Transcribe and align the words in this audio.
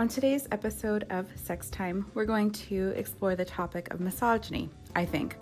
On 0.00 0.08
today's 0.08 0.48
episode 0.50 1.04
of 1.10 1.26
Sex 1.34 1.68
Time, 1.68 2.10
we're 2.14 2.24
going 2.24 2.52
to 2.52 2.88
explore 2.96 3.36
the 3.36 3.44
topic 3.44 3.92
of 3.92 4.00
misogyny. 4.00 4.70
I 4.96 5.04
think. 5.04 5.36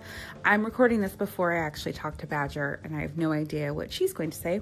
I'm 0.44 0.64
recording 0.64 1.00
this 1.00 1.14
before 1.14 1.52
I 1.52 1.64
actually 1.64 1.92
talk 1.92 2.16
to 2.16 2.26
Badger, 2.26 2.80
and 2.82 2.96
I 2.96 3.02
have 3.02 3.16
no 3.16 3.30
idea 3.30 3.72
what 3.72 3.92
she's 3.92 4.12
going 4.12 4.30
to 4.30 4.36
say. 4.36 4.60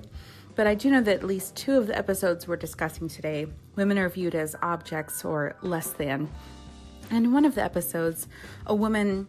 But 0.55 0.67
I 0.67 0.75
do 0.75 0.91
know 0.91 1.01
that 1.01 1.15
at 1.15 1.25
least 1.25 1.57
two 1.57 1.79
of 1.79 1.87
the 1.87 1.97
episodes 1.97 2.47
we're 2.47 2.57
discussing 2.57 3.09
today, 3.09 3.47
women 3.75 3.97
are 3.97 4.11
viewed 4.11 4.35
as 4.35 4.55
objects 4.61 5.25
or 5.25 5.57
less 5.62 5.93
than. 5.93 6.29
And 7.11 7.25
in 7.25 7.33
one 7.33 7.47
of 7.47 7.55
the 7.55 7.65
episodes, 7.65 8.29
a 8.67 8.75
woman 8.75 9.27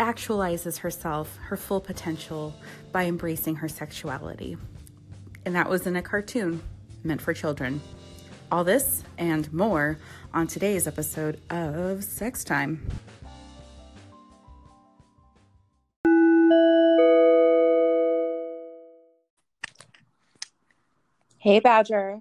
actualizes 0.00 0.78
herself, 0.78 1.36
her 1.36 1.56
full 1.56 1.80
potential, 1.80 2.52
by 2.90 3.04
embracing 3.04 3.54
her 3.54 3.68
sexuality. 3.68 4.56
And 5.44 5.54
that 5.54 5.68
was 5.68 5.86
in 5.86 5.94
a 5.94 6.02
cartoon 6.02 6.64
meant 7.04 7.22
for 7.22 7.32
children. 7.32 7.80
All 8.54 8.62
this 8.62 9.02
and 9.18 9.52
more 9.52 9.98
on 10.32 10.46
today's 10.46 10.86
episode 10.86 11.40
of 11.50 12.04
Sex 12.04 12.44
Time. 12.44 12.88
Hey 21.38 21.58
Badger. 21.58 22.20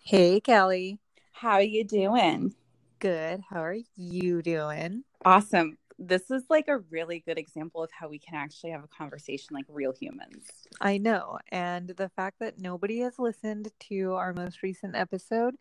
Hey 0.00 0.40
Kelly. 0.40 0.98
How 1.32 1.50
are 1.50 1.60
you 1.60 1.84
doing? 1.84 2.54
Good. 2.98 3.42
How 3.50 3.62
are 3.62 3.76
you 3.96 4.40
doing? 4.40 5.04
Awesome. 5.26 5.76
This 5.98 6.30
is 6.30 6.44
like 6.50 6.68
a 6.68 6.78
really 6.78 7.20
good 7.20 7.38
example 7.38 7.82
of 7.82 7.90
how 7.90 8.08
we 8.08 8.18
can 8.18 8.34
actually 8.34 8.70
have 8.70 8.84
a 8.84 8.88
conversation 8.88 9.48
like 9.54 9.64
real 9.68 9.92
humans. 9.98 10.44
I 10.80 10.98
know. 10.98 11.38
And 11.50 11.88
the 11.88 12.10
fact 12.10 12.38
that 12.40 12.58
nobody 12.58 13.00
has 13.00 13.18
listened 13.18 13.70
to 13.88 14.12
our 14.12 14.34
most 14.34 14.62
recent 14.62 14.94
episode 14.94 15.56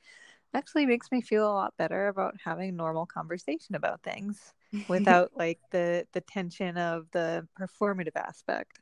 actually 0.54 0.86
makes 0.86 1.12
me 1.12 1.22
feel 1.22 1.50
a 1.50 1.54
lot 1.54 1.74
better 1.78 2.08
about 2.08 2.36
having 2.44 2.76
normal 2.76 3.06
conversation 3.06 3.76
about 3.76 4.02
things 4.04 4.54
without 4.88 5.32
like 5.36 5.60
the 5.72 6.08
the 6.14 6.22
tension 6.22 6.78
of 6.78 7.08
the 7.12 7.48
performative 7.60 8.16
aspect. 8.16 8.80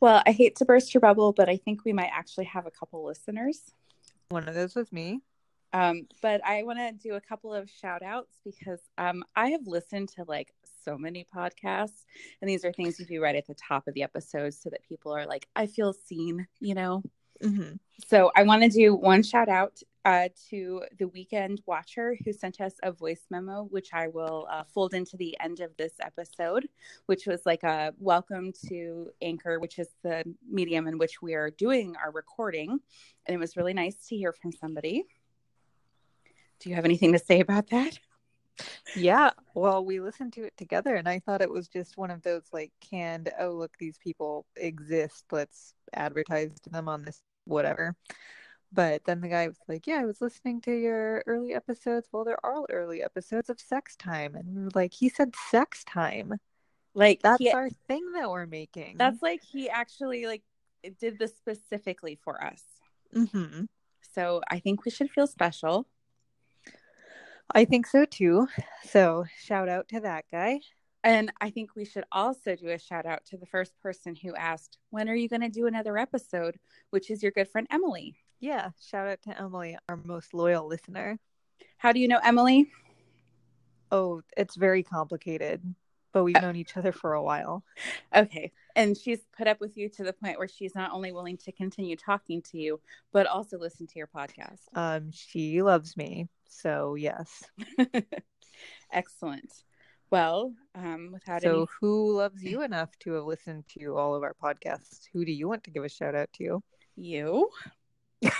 Well, 0.00 0.22
I 0.26 0.32
hate 0.32 0.56
to 0.56 0.64
burst 0.64 0.92
your 0.92 1.00
bubble, 1.00 1.32
but 1.32 1.48
I 1.48 1.56
think 1.56 1.84
we 1.84 1.92
might 1.92 2.10
actually 2.12 2.46
have 2.46 2.66
a 2.66 2.70
couple 2.70 3.04
listeners. 3.04 3.72
One 4.28 4.48
of 4.48 4.54
those 4.54 4.74
was 4.74 4.92
me. 4.92 5.20
Um, 5.72 6.08
but 6.20 6.44
I 6.44 6.64
want 6.64 6.78
to 6.78 6.92
do 6.92 7.14
a 7.14 7.20
couple 7.20 7.54
of 7.54 7.70
shout 7.70 8.02
outs 8.02 8.40
because 8.44 8.80
um, 8.98 9.22
I 9.36 9.50
have 9.50 9.66
listened 9.66 10.08
to 10.16 10.24
like 10.26 10.52
so 10.84 10.96
many 10.98 11.26
podcasts, 11.34 12.04
and 12.40 12.48
these 12.48 12.64
are 12.64 12.72
things 12.72 12.98
you 12.98 13.06
do 13.06 13.22
right 13.22 13.36
at 13.36 13.46
the 13.46 13.54
top 13.54 13.86
of 13.86 13.94
the 13.94 14.02
episode 14.02 14.54
so 14.54 14.70
that 14.70 14.86
people 14.88 15.12
are 15.14 15.26
like, 15.26 15.48
I 15.56 15.66
feel 15.66 15.92
seen, 15.92 16.46
you 16.60 16.74
know? 16.74 17.02
Mm-hmm. 17.42 17.76
So 18.06 18.30
I 18.36 18.42
want 18.42 18.62
to 18.62 18.68
do 18.68 18.94
one 18.94 19.22
shout 19.22 19.48
out 19.48 19.80
uh, 20.04 20.28
to 20.50 20.82
the 20.98 21.08
weekend 21.08 21.62
watcher 21.66 22.16
who 22.24 22.32
sent 22.32 22.60
us 22.60 22.74
a 22.82 22.92
voice 22.92 23.26
memo, 23.30 23.64
which 23.70 23.90
I 23.92 24.08
will 24.08 24.46
uh, 24.50 24.64
fold 24.64 24.94
into 24.94 25.16
the 25.16 25.36
end 25.40 25.60
of 25.60 25.76
this 25.76 25.92
episode, 26.00 26.68
which 27.06 27.26
was 27.26 27.42
like 27.46 27.62
a 27.62 27.94
welcome 27.98 28.52
to 28.68 29.10
Anchor, 29.22 29.58
which 29.58 29.78
is 29.78 29.88
the 30.02 30.24
medium 30.50 30.86
in 30.86 30.98
which 30.98 31.22
we 31.22 31.34
are 31.34 31.50
doing 31.50 31.94
our 32.02 32.10
recording. 32.10 32.78
And 33.26 33.34
it 33.34 33.38
was 33.38 33.56
really 33.56 33.74
nice 33.74 33.96
to 34.08 34.16
hear 34.16 34.32
from 34.32 34.52
somebody. 34.52 35.04
Do 36.60 36.68
you 36.68 36.74
have 36.74 36.84
anything 36.84 37.12
to 37.12 37.18
say 37.18 37.40
about 37.40 37.68
that? 37.70 37.98
Yeah, 38.96 39.30
well, 39.54 39.84
we 39.84 40.00
listened 40.00 40.32
to 40.34 40.44
it 40.44 40.56
together, 40.56 40.96
and 40.96 41.08
I 41.08 41.20
thought 41.20 41.42
it 41.42 41.50
was 41.50 41.68
just 41.68 41.96
one 41.96 42.10
of 42.10 42.22
those 42.22 42.42
like 42.52 42.72
canned, 42.80 43.30
oh, 43.38 43.50
look, 43.50 43.72
these 43.78 43.98
people 43.98 44.46
exist. 44.56 45.24
Let's 45.30 45.74
advertise 45.94 46.58
to 46.60 46.70
them 46.70 46.88
on 46.88 47.04
this 47.04 47.22
whatever. 47.44 47.94
But 48.72 49.04
then 49.04 49.20
the 49.20 49.28
guy 49.28 49.48
was 49.48 49.58
like, 49.68 49.86
Yeah, 49.86 49.96
I 50.00 50.04
was 50.04 50.20
listening 50.20 50.60
to 50.62 50.72
your 50.72 51.24
early 51.26 51.54
episodes. 51.54 52.08
Well, 52.12 52.24
they're 52.24 52.44
all 52.44 52.66
early 52.70 53.02
episodes 53.02 53.50
of 53.50 53.60
sex 53.60 53.96
time. 53.96 54.36
And 54.36 54.54
we 54.54 54.62
were 54.62 54.70
like, 54.74 54.92
He 54.92 55.08
said 55.08 55.34
sex 55.50 55.82
time. 55.84 56.34
Like 56.94 57.20
that's 57.22 57.38
he, 57.38 57.50
our 57.50 57.70
thing 57.88 58.12
that 58.14 58.30
we're 58.30 58.46
making. 58.46 58.96
That's 58.96 59.22
like 59.22 59.42
he 59.42 59.68
actually 59.68 60.26
like 60.26 60.42
did 61.00 61.18
this 61.18 61.36
specifically 61.36 62.18
for 62.22 62.42
us. 62.42 62.62
Mm-hmm. 63.14 63.64
So 64.14 64.40
I 64.48 64.58
think 64.58 64.84
we 64.84 64.90
should 64.90 65.10
feel 65.10 65.26
special. 65.26 65.86
I 67.52 67.64
think 67.64 67.86
so 67.86 68.04
too. 68.04 68.48
So 68.88 69.24
shout 69.38 69.68
out 69.68 69.88
to 69.88 70.00
that 70.00 70.24
guy. 70.30 70.60
And 71.02 71.32
I 71.40 71.50
think 71.50 71.74
we 71.74 71.84
should 71.84 72.04
also 72.12 72.54
do 72.56 72.68
a 72.68 72.78
shout 72.78 73.06
out 73.06 73.24
to 73.26 73.38
the 73.38 73.46
first 73.46 73.72
person 73.80 74.14
who 74.14 74.34
asked, 74.34 74.78
When 74.90 75.08
are 75.08 75.14
you 75.14 75.28
going 75.28 75.40
to 75.40 75.48
do 75.48 75.66
another 75.66 75.96
episode? 75.96 76.58
Which 76.90 77.10
is 77.10 77.22
your 77.22 77.32
good 77.32 77.48
friend 77.48 77.66
Emily. 77.70 78.16
Yeah. 78.38 78.70
Shout 78.80 79.08
out 79.08 79.22
to 79.22 79.38
Emily, 79.38 79.76
our 79.88 79.96
most 79.96 80.34
loyal 80.34 80.66
listener. 80.66 81.18
How 81.78 81.92
do 81.92 82.00
you 82.00 82.08
know 82.08 82.20
Emily? 82.22 82.70
Oh, 83.90 84.22
it's 84.36 84.56
very 84.56 84.82
complicated, 84.82 85.62
but 86.12 86.24
we've 86.24 86.36
oh. 86.36 86.40
known 86.40 86.56
each 86.56 86.76
other 86.76 86.92
for 86.92 87.14
a 87.14 87.22
while. 87.22 87.64
Okay. 88.14 88.52
And 88.76 88.96
she's 88.96 89.20
put 89.36 89.46
up 89.46 89.60
with 89.60 89.76
you 89.76 89.88
to 89.90 90.04
the 90.04 90.12
point 90.12 90.38
where 90.38 90.48
she's 90.48 90.74
not 90.74 90.92
only 90.92 91.12
willing 91.12 91.36
to 91.38 91.52
continue 91.52 91.96
talking 91.96 92.42
to 92.50 92.58
you, 92.58 92.80
but 93.12 93.26
also 93.26 93.58
listen 93.58 93.86
to 93.88 93.98
your 93.98 94.08
podcast. 94.08 94.60
Um, 94.74 95.10
she 95.12 95.62
loves 95.62 95.96
me. 95.96 96.28
So, 96.48 96.94
yes. 96.94 97.44
Excellent. 98.92 99.52
Well, 100.10 100.52
um, 100.74 101.10
without 101.12 101.42
so 101.42 101.56
any... 101.56 101.66
who 101.80 102.16
loves 102.16 102.42
you 102.42 102.62
enough 102.62 102.90
to 103.00 103.12
have 103.12 103.24
listened 103.24 103.64
to 103.78 103.96
all 103.96 104.14
of 104.14 104.22
our 104.22 104.34
podcasts? 104.42 105.02
Who 105.12 105.24
do 105.24 105.32
you 105.32 105.48
want 105.48 105.64
to 105.64 105.70
give 105.70 105.84
a 105.84 105.88
shout 105.88 106.14
out 106.16 106.32
to? 106.34 106.62
You. 106.96 107.48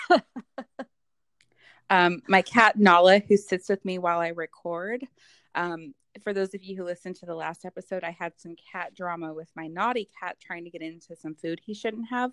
um, 1.91 2.23
my 2.29 2.43
cat 2.43 2.79
Nala, 2.79 3.21
who 3.21 3.37
sits 3.37 3.69
with 3.69 3.85
me 3.85 3.99
while 3.99 4.19
I 4.19 4.29
record. 4.29 5.07
Um, 5.55 5.95
for 6.23 6.33
those 6.33 6.55
of 6.55 6.63
you 6.63 6.77
who 6.77 6.85
listened 6.85 7.17
to 7.17 7.27
the 7.27 7.35
last 7.35 7.65
episode, 7.65 8.05
I 8.05 8.11
had 8.11 8.33
some 8.37 8.57
cat 8.73 8.95
drama 8.95 9.33
with 9.33 9.51
my 9.57 9.67
naughty 9.67 10.09
cat 10.21 10.37
trying 10.41 10.65
to 10.65 10.71
get 10.71 10.83
into 10.83 11.17
some 11.17 11.35
food 11.35 11.61
he 11.65 11.75
shouldn't 11.75 12.09
have. 12.09 12.33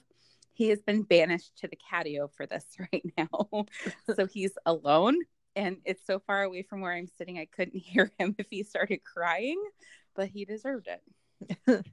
He 0.53 0.69
has 0.69 0.81
been 0.81 1.03
banished 1.03 1.57
to 1.57 1.67
the 1.67 1.77
catio 1.77 2.29
for 2.35 2.45
this 2.45 2.65
right 2.93 3.05
now. 3.17 3.65
so 4.15 4.25
he's 4.25 4.57
alone 4.65 5.17
and 5.57 5.77
it's 5.85 6.05
so 6.05 6.19
far 6.19 6.43
away 6.43 6.61
from 6.61 6.81
where 6.81 6.93
I'm 6.93 7.07
sitting, 7.07 7.39
I 7.39 7.45
couldn't 7.45 7.79
hear 7.83 8.11
him 8.19 8.35
if 8.37 8.47
he 8.49 8.63
started 8.63 9.03
crying, 9.03 9.61
but 10.15 10.27
he 10.27 10.45
deserved 10.45 10.87
it. 10.87 11.85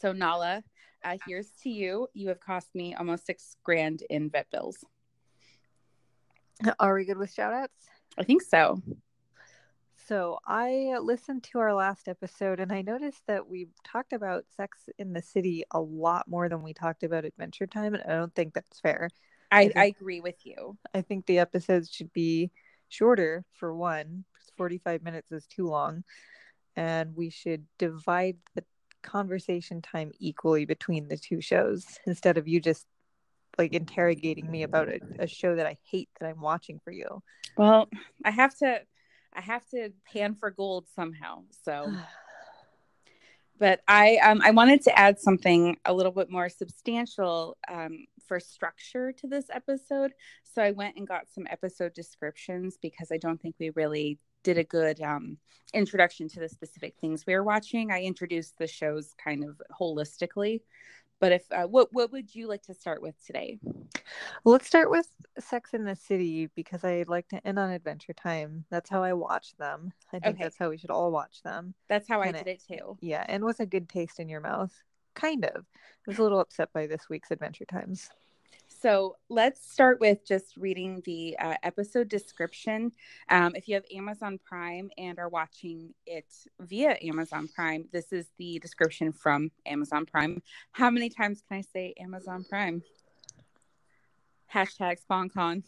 so, 0.00 0.12
Nala, 0.12 0.62
uh, 1.02 1.16
here's 1.26 1.50
to 1.62 1.70
you. 1.70 2.08
You 2.12 2.28
have 2.28 2.40
cost 2.40 2.74
me 2.74 2.94
almost 2.94 3.26
six 3.26 3.56
grand 3.64 4.02
in 4.10 4.30
vet 4.30 4.50
bills. 4.50 4.84
Are 6.78 6.94
we 6.94 7.04
good 7.04 7.18
with 7.18 7.32
shout 7.32 7.52
outs? 7.52 7.88
I 8.16 8.22
think 8.22 8.42
so. 8.42 8.80
So, 10.06 10.38
I 10.46 10.96
listened 11.00 11.44
to 11.44 11.58
our 11.60 11.74
last 11.74 12.08
episode 12.08 12.60
and 12.60 12.72
I 12.72 12.82
noticed 12.82 13.22
that 13.26 13.48
we 13.48 13.68
talked 13.84 14.12
about 14.12 14.44
sex 14.56 14.88
in 14.98 15.12
the 15.12 15.22
city 15.22 15.64
a 15.70 15.80
lot 15.80 16.28
more 16.28 16.48
than 16.48 16.62
we 16.62 16.74
talked 16.74 17.02
about 17.02 17.24
Adventure 17.24 17.66
Time. 17.66 17.94
And 17.94 18.02
I 18.04 18.16
don't 18.16 18.34
think 18.34 18.52
that's 18.52 18.80
fair. 18.80 19.08
I, 19.50 19.60
I, 19.60 19.62
think, 19.64 19.76
I 19.78 19.84
agree 19.86 20.20
with 20.20 20.44
you. 20.44 20.76
I 20.92 21.00
think 21.00 21.26
the 21.26 21.38
episodes 21.38 21.90
should 21.90 22.12
be 22.12 22.50
shorter 22.88 23.44
for 23.54 23.74
one 23.74 24.24
45 24.56 25.02
minutes 25.02 25.32
is 25.32 25.46
too 25.46 25.66
long 25.66 26.04
and 26.76 27.14
we 27.16 27.30
should 27.30 27.64
divide 27.78 28.36
the 28.54 28.64
conversation 29.02 29.82
time 29.82 30.12
equally 30.18 30.64
between 30.64 31.08
the 31.08 31.16
two 31.16 31.40
shows 31.40 31.98
instead 32.06 32.38
of 32.38 32.48
you 32.48 32.60
just 32.60 32.86
like 33.58 33.72
interrogating 33.72 34.50
me 34.50 34.62
about 34.62 34.88
a, 34.88 35.00
a 35.18 35.26
show 35.26 35.56
that 35.56 35.66
i 35.66 35.76
hate 35.90 36.08
that 36.18 36.28
i'm 36.28 36.40
watching 36.40 36.80
for 36.82 36.90
you 36.90 37.22
well 37.56 37.88
i 38.24 38.30
have 38.30 38.56
to 38.56 38.80
i 39.34 39.40
have 39.40 39.66
to 39.68 39.90
pan 40.12 40.34
for 40.34 40.50
gold 40.50 40.86
somehow 40.94 41.42
so 41.64 41.92
but 43.58 43.80
I 43.86 44.16
um, 44.16 44.40
I 44.42 44.50
wanted 44.50 44.82
to 44.82 44.98
add 44.98 45.20
something 45.20 45.76
a 45.84 45.92
little 45.94 46.12
bit 46.12 46.30
more 46.30 46.48
substantial 46.48 47.56
um, 47.68 48.06
for 48.26 48.40
structure 48.40 49.12
to 49.12 49.26
this 49.26 49.46
episode. 49.50 50.12
So 50.42 50.62
I 50.62 50.72
went 50.72 50.96
and 50.96 51.06
got 51.06 51.28
some 51.32 51.46
episode 51.50 51.94
descriptions 51.94 52.78
because 52.80 53.12
I 53.12 53.18
don't 53.18 53.40
think 53.40 53.56
we 53.58 53.70
really 53.70 54.18
did 54.42 54.58
a 54.58 54.64
good 54.64 55.00
um, 55.00 55.38
introduction 55.72 56.28
to 56.28 56.40
the 56.40 56.48
specific 56.48 56.94
things 57.00 57.24
we 57.26 57.34
were 57.34 57.44
watching. 57.44 57.90
I 57.90 58.02
introduced 58.02 58.58
the 58.58 58.66
shows 58.66 59.14
kind 59.22 59.44
of 59.44 59.60
holistically. 59.80 60.60
But 61.20 61.32
if 61.32 61.42
uh, 61.50 61.64
what 61.64 61.92
what 61.92 62.12
would 62.12 62.34
you 62.34 62.48
like 62.48 62.62
to 62.64 62.74
start 62.74 63.00
with 63.00 63.14
today? 63.24 63.58
Let's 64.44 64.66
start 64.66 64.90
with 64.90 65.08
Sex 65.38 65.72
in 65.72 65.84
the 65.84 65.96
City 65.96 66.50
because 66.54 66.84
I 66.84 67.04
like 67.06 67.28
to 67.28 67.46
end 67.46 67.58
on 67.58 67.70
Adventure 67.70 68.12
Time. 68.12 68.64
That's 68.70 68.90
how 68.90 69.02
I 69.02 69.12
watch 69.14 69.56
them. 69.56 69.92
I 70.12 70.18
think 70.18 70.36
okay. 70.36 70.44
that's 70.44 70.58
how 70.58 70.70
we 70.70 70.76
should 70.76 70.90
all 70.90 71.10
watch 71.10 71.42
them. 71.42 71.74
That's 71.88 72.08
how 72.08 72.20
and 72.20 72.36
I 72.36 72.38
did 72.40 72.48
it, 72.48 72.62
it 72.68 72.78
too. 72.78 72.98
Yeah, 73.00 73.24
and 73.28 73.44
with 73.44 73.60
a 73.60 73.66
good 73.66 73.88
taste 73.88 74.20
in 74.20 74.28
your 74.28 74.40
mouth. 74.40 74.72
Kind 75.14 75.44
of. 75.44 75.64
I 75.64 76.08
was 76.08 76.18
a 76.18 76.22
little 76.22 76.40
upset 76.40 76.72
by 76.72 76.86
this 76.86 77.08
week's 77.08 77.30
Adventure 77.30 77.64
Times. 77.64 78.10
So 78.84 79.16
let's 79.30 79.72
start 79.72 79.98
with 79.98 80.26
just 80.26 80.58
reading 80.58 81.00
the 81.06 81.38
uh, 81.38 81.54
episode 81.62 82.10
description. 82.10 82.92
Um, 83.30 83.54
if 83.54 83.66
you 83.66 83.76
have 83.76 83.86
Amazon 83.90 84.38
Prime 84.44 84.90
and 84.98 85.18
are 85.18 85.30
watching 85.30 85.94
it 86.04 86.26
via 86.60 86.98
Amazon 87.02 87.48
Prime, 87.48 87.88
this 87.92 88.12
is 88.12 88.26
the 88.36 88.58
description 88.58 89.10
from 89.10 89.50
Amazon 89.64 90.04
Prime. 90.04 90.42
How 90.72 90.90
many 90.90 91.08
times 91.08 91.42
can 91.48 91.56
I 91.56 91.62
say 91.62 91.94
Amazon 91.98 92.44
Prime? 92.46 92.82
Hashtag 94.52 94.98
SponCon. 95.02 95.62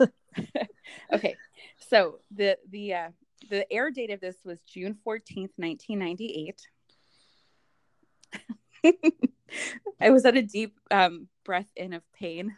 okay, 1.12 1.36
so 1.90 2.20
the 2.34 2.56
the 2.70 2.94
uh, 2.94 3.10
the 3.50 3.70
air 3.70 3.90
date 3.90 4.10
of 4.10 4.20
this 4.22 4.36
was 4.46 4.60
June 4.62 4.96
fourteenth, 5.04 5.52
nineteen 5.58 5.98
ninety 5.98 6.56
eight. 8.82 8.94
I 10.00 10.10
was 10.10 10.24
at 10.24 10.36
a 10.36 10.42
deep 10.42 10.78
um, 10.90 11.28
breath 11.44 11.70
in 11.76 11.92
of 11.92 12.02
pain. 12.12 12.54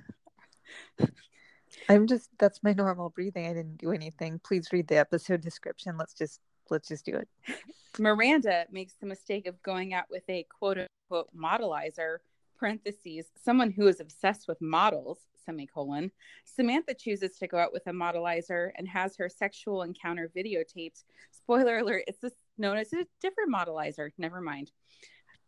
I'm 1.89 2.07
just 2.07 2.31
that's 2.39 2.63
my 2.63 2.73
normal 2.73 3.11
breathing. 3.11 3.47
I 3.47 3.53
didn't 3.55 3.79
do 3.79 3.93
anything. 3.93 4.41
Please 4.45 4.69
read 4.73 4.89
the 4.89 4.99
episode 4.99 5.41
description. 5.41 5.97
Let's 5.97 6.15
just 6.15 6.41
let's 6.71 6.89
just 6.89 7.05
do 7.05 7.15
it. 7.15 7.29
Miranda 7.99 8.67
makes 8.71 8.95
the 8.95 9.07
mistake 9.07 9.47
of 9.47 9.63
going 9.63 9.95
out 9.95 10.05
with 10.11 10.25
a 10.29 10.47
quote 10.59 10.79
unquote 10.79 11.29
modelizer, 11.37 12.19
parentheses, 12.59 13.27
someone 13.43 13.71
who 13.71 13.87
is 13.87 14.01
obsessed 14.01 14.47
with 14.49 14.61
models, 14.61 15.19
semicolon. 15.45 16.11
Samantha 16.45 16.95
chooses 16.95 17.39
to 17.39 17.47
go 17.47 17.59
out 17.59 17.73
with 17.73 17.87
a 17.87 17.93
modelizer 17.93 18.71
and 18.77 18.87
has 18.89 19.17
her 19.17 19.29
sexual 19.29 19.83
encounter 19.83 20.31
videotaped. 20.37 21.05
Spoiler 21.31 21.79
alert, 21.79 22.05
it's 22.07 22.21
this 22.21 22.35
known 22.59 22.77
as 22.77 22.93
a 22.93 23.07
different 23.21 23.53
modelizer. 23.55 24.11
Never 24.19 24.41
mind. 24.41 24.71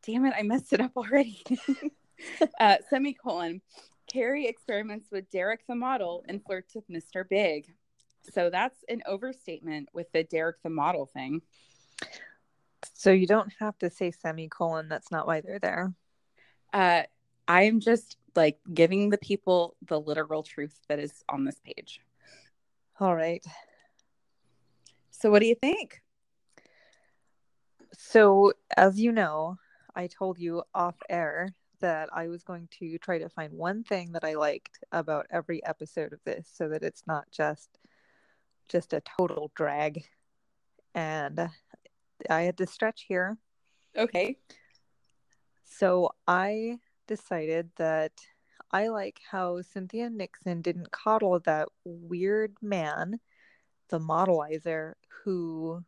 Damn 0.06 0.24
it, 0.26 0.34
I 0.36 0.42
messed 0.42 0.72
it 0.72 0.80
up 0.80 0.92
already. 0.96 1.42
uh, 2.60 2.76
semicolon. 2.88 3.60
Carrie 4.12 4.46
experiments 4.46 5.10
with 5.12 5.30
Derek 5.30 5.66
the 5.68 5.74
model 5.74 6.24
and 6.28 6.44
flirts 6.44 6.74
with 6.74 6.88
Mr. 6.88 7.28
Big. 7.28 7.72
So 8.32 8.50
that's 8.50 8.84
an 8.88 9.02
overstatement 9.06 9.88
with 9.92 10.10
the 10.12 10.24
Derek 10.24 10.62
the 10.62 10.70
model 10.70 11.06
thing. 11.06 11.42
So 12.94 13.10
you 13.10 13.26
don't 13.26 13.52
have 13.60 13.78
to 13.78 13.90
say 13.90 14.10
semicolon. 14.10 14.88
That's 14.88 15.10
not 15.10 15.26
why 15.26 15.40
they're 15.40 15.58
there. 15.58 15.94
Uh, 16.72 17.02
I'm 17.46 17.80
just 17.80 18.16
like 18.36 18.58
giving 18.72 19.10
the 19.10 19.18
people 19.18 19.76
the 19.86 20.00
literal 20.00 20.42
truth 20.42 20.78
that 20.88 20.98
is 20.98 21.24
on 21.28 21.44
this 21.44 21.60
page. 21.64 22.00
All 22.98 23.14
right. 23.14 23.44
So, 25.10 25.30
what 25.30 25.40
do 25.40 25.46
you 25.46 25.54
think? 25.54 26.00
So, 27.96 28.52
as 28.76 29.00
you 29.00 29.12
know, 29.12 29.58
I 29.94 30.06
told 30.06 30.38
you 30.38 30.62
off 30.74 30.96
air 31.08 31.54
that 31.80 32.08
I 32.12 32.28
was 32.28 32.42
going 32.42 32.68
to 32.78 32.98
try 32.98 33.18
to 33.18 33.28
find 33.28 33.52
one 33.52 33.82
thing 33.82 34.12
that 34.12 34.24
I 34.24 34.34
liked 34.34 34.84
about 34.92 35.26
every 35.30 35.64
episode 35.64 36.12
of 36.12 36.20
this 36.24 36.48
so 36.52 36.68
that 36.68 36.82
it's 36.82 37.02
not 37.06 37.24
just 37.30 37.78
just 38.68 38.92
a 38.92 39.02
total 39.18 39.50
drag. 39.54 40.04
And 40.94 41.48
I 42.28 42.42
had 42.42 42.58
to 42.58 42.66
stretch 42.66 43.06
here. 43.08 43.36
Okay. 43.96 44.36
So 45.64 46.10
I 46.26 46.78
decided 47.06 47.70
that 47.76 48.12
I 48.70 48.88
like 48.88 49.20
how 49.28 49.62
Cynthia 49.62 50.10
Nixon 50.10 50.62
didn't 50.62 50.92
coddle 50.92 51.40
that 51.40 51.68
weird 51.84 52.54
man, 52.62 53.18
the 53.88 53.98
modelizer, 53.98 54.94
who 55.24 55.84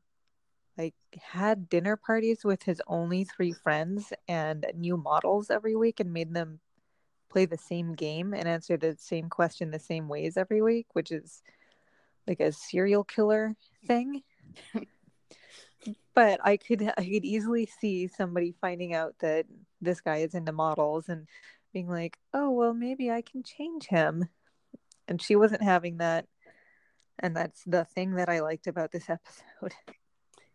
like 0.78 0.94
had 1.20 1.68
dinner 1.68 1.96
parties 1.96 2.44
with 2.44 2.62
his 2.62 2.80
only 2.86 3.24
three 3.24 3.52
friends 3.52 4.12
and 4.28 4.66
new 4.74 4.96
models 4.96 5.50
every 5.50 5.76
week 5.76 6.00
and 6.00 6.12
made 6.12 6.32
them 6.32 6.60
play 7.28 7.46
the 7.46 7.58
same 7.58 7.94
game 7.94 8.34
and 8.34 8.46
answer 8.46 8.76
the 8.76 8.96
same 8.98 9.28
question 9.28 9.70
the 9.70 9.78
same 9.78 10.08
ways 10.08 10.36
every 10.36 10.62
week, 10.62 10.86
which 10.92 11.10
is 11.10 11.42
like 12.26 12.40
a 12.40 12.52
serial 12.52 13.04
killer 13.04 13.54
thing. 13.86 14.22
but 16.14 16.40
I 16.44 16.56
could 16.56 16.82
I 16.82 17.02
could 17.02 17.24
easily 17.24 17.66
see 17.80 18.06
somebody 18.06 18.54
finding 18.60 18.94
out 18.94 19.14
that 19.20 19.46
this 19.80 20.00
guy 20.00 20.18
is 20.18 20.34
into 20.34 20.52
models 20.52 21.08
and 21.08 21.26
being 21.72 21.88
like, 21.88 22.18
"Oh, 22.34 22.50
well, 22.50 22.74
maybe 22.74 23.10
I 23.10 23.22
can 23.22 23.42
change 23.42 23.86
him." 23.86 24.28
And 25.08 25.20
she 25.20 25.36
wasn't 25.36 25.62
having 25.62 25.98
that. 25.98 26.26
And 27.18 27.36
that's 27.36 27.62
the 27.64 27.84
thing 27.84 28.14
that 28.16 28.28
I 28.28 28.40
liked 28.40 28.66
about 28.66 28.92
this 28.92 29.08
episode. 29.10 29.74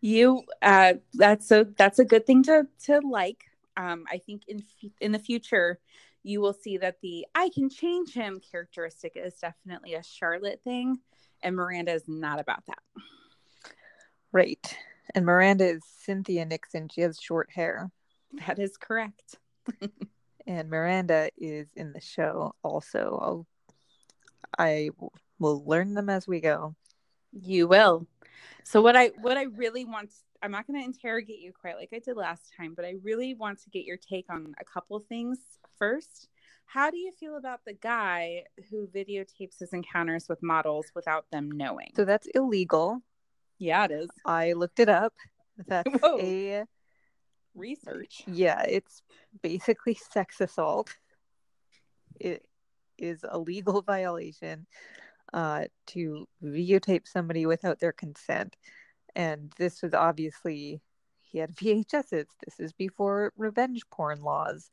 You 0.01 0.43
uh 0.61 0.95
that's 1.13 1.51
a 1.51 1.67
that's 1.77 1.99
a 1.99 2.05
good 2.05 2.25
thing 2.25 2.43
to 2.43 2.67
to 2.85 2.99
like. 2.99 3.45
Um 3.75 4.05
I 4.11 4.17
think 4.19 4.43
in 4.47 4.63
in 5.01 5.11
the 5.11 5.19
future 5.19 5.79
you 6.23 6.41
will 6.41 6.53
see 6.53 6.77
that 6.77 6.99
the 7.01 7.25
I 7.33 7.49
can 7.53 7.69
change 7.69 8.13
him 8.13 8.41
characteristic 8.51 9.13
is 9.15 9.35
definitely 9.35 9.93
a 9.93 10.03
Charlotte 10.03 10.61
thing 10.63 10.99
and 11.41 11.55
Miranda 11.55 11.93
is 11.93 12.03
not 12.07 12.39
about 12.39 12.65
that. 12.67 12.79
Right. 14.31 14.77
And 15.15 15.25
Miranda 15.25 15.65
is 15.65 15.83
Cynthia 15.85 16.45
Nixon. 16.45 16.89
She 16.89 17.01
has 17.01 17.19
short 17.19 17.49
hair. 17.51 17.89
That 18.45 18.59
is 18.59 18.77
correct. 18.77 19.37
and 20.47 20.69
Miranda 20.69 21.29
is 21.37 21.69
in 21.75 21.93
the 21.93 22.01
show 22.01 22.53
also. 22.63 23.19
I'll, 23.21 23.47
I 24.57 24.89
will 25.39 25.63
learn 25.65 25.93
them 25.93 26.09
as 26.09 26.27
we 26.27 26.41
go. 26.41 26.75
You 27.41 27.67
will. 27.67 28.07
So 28.63 28.81
what 28.81 28.95
I 28.95 29.11
what 29.21 29.37
I 29.37 29.43
really 29.43 29.85
want 29.85 30.11
I'm 30.41 30.51
not 30.51 30.67
going 30.67 30.79
to 30.79 30.85
interrogate 30.85 31.39
you 31.39 31.51
quite 31.59 31.77
like 31.77 31.89
I 31.93 31.99
did 31.99 32.15
last 32.15 32.51
time, 32.55 32.73
but 32.75 32.85
I 32.85 32.95
really 33.03 33.33
want 33.33 33.61
to 33.63 33.69
get 33.69 33.85
your 33.85 33.97
take 33.97 34.25
on 34.29 34.53
a 34.59 34.65
couple 34.65 34.99
things 34.99 35.39
first. 35.77 36.29
How 36.65 36.91
do 36.91 36.97
you 36.97 37.11
feel 37.11 37.37
about 37.37 37.61
the 37.65 37.73
guy 37.73 38.43
who 38.69 38.87
videotapes 38.87 39.59
his 39.59 39.73
encounters 39.73 40.27
with 40.27 40.43
models 40.43 40.87
without 40.93 41.25
them 41.31 41.49
knowing? 41.49 41.91
So 41.95 42.05
that's 42.05 42.27
illegal. 42.35 43.01
Yeah, 43.57 43.85
it 43.85 43.91
is. 43.91 44.09
I 44.25 44.53
looked 44.53 44.79
it 44.79 44.89
up. 44.89 45.13
That's 45.65 45.89
Whoa. 46.01 46.19
a 46.19 46.65
research. 47.55 48.23
Yeah, 48.27 48.61
it's 48.63 49.01
basically 49.41 49.95
sex 49.95 50.41
assault. 50.41 50.95
It 52.19 52.45
is 52.97 53.23
a 53.27 53.39
legal 53.39 53.81
violation 53.87 54.67
uh, 55.33 55.65
to 55.87 56.27
videotape 56.43 57.07
somebody 57.07 57.45
without 57.45 57.79
their 57.79 57.91
consent. 57.91 58.55
And 59.15 59.51
this 59.57 59.81
was 59.81 59.93
obviously, 59.93 60.81
he 61.21 61.39
had 61.39 61.55
VHSs. 61.55 62.27
This 62.45 62.59
is 62.59 62.73
before 62.73 63.33
revenge 63.37 63.81
porn 63.89 64.21
laws 64.21 64.69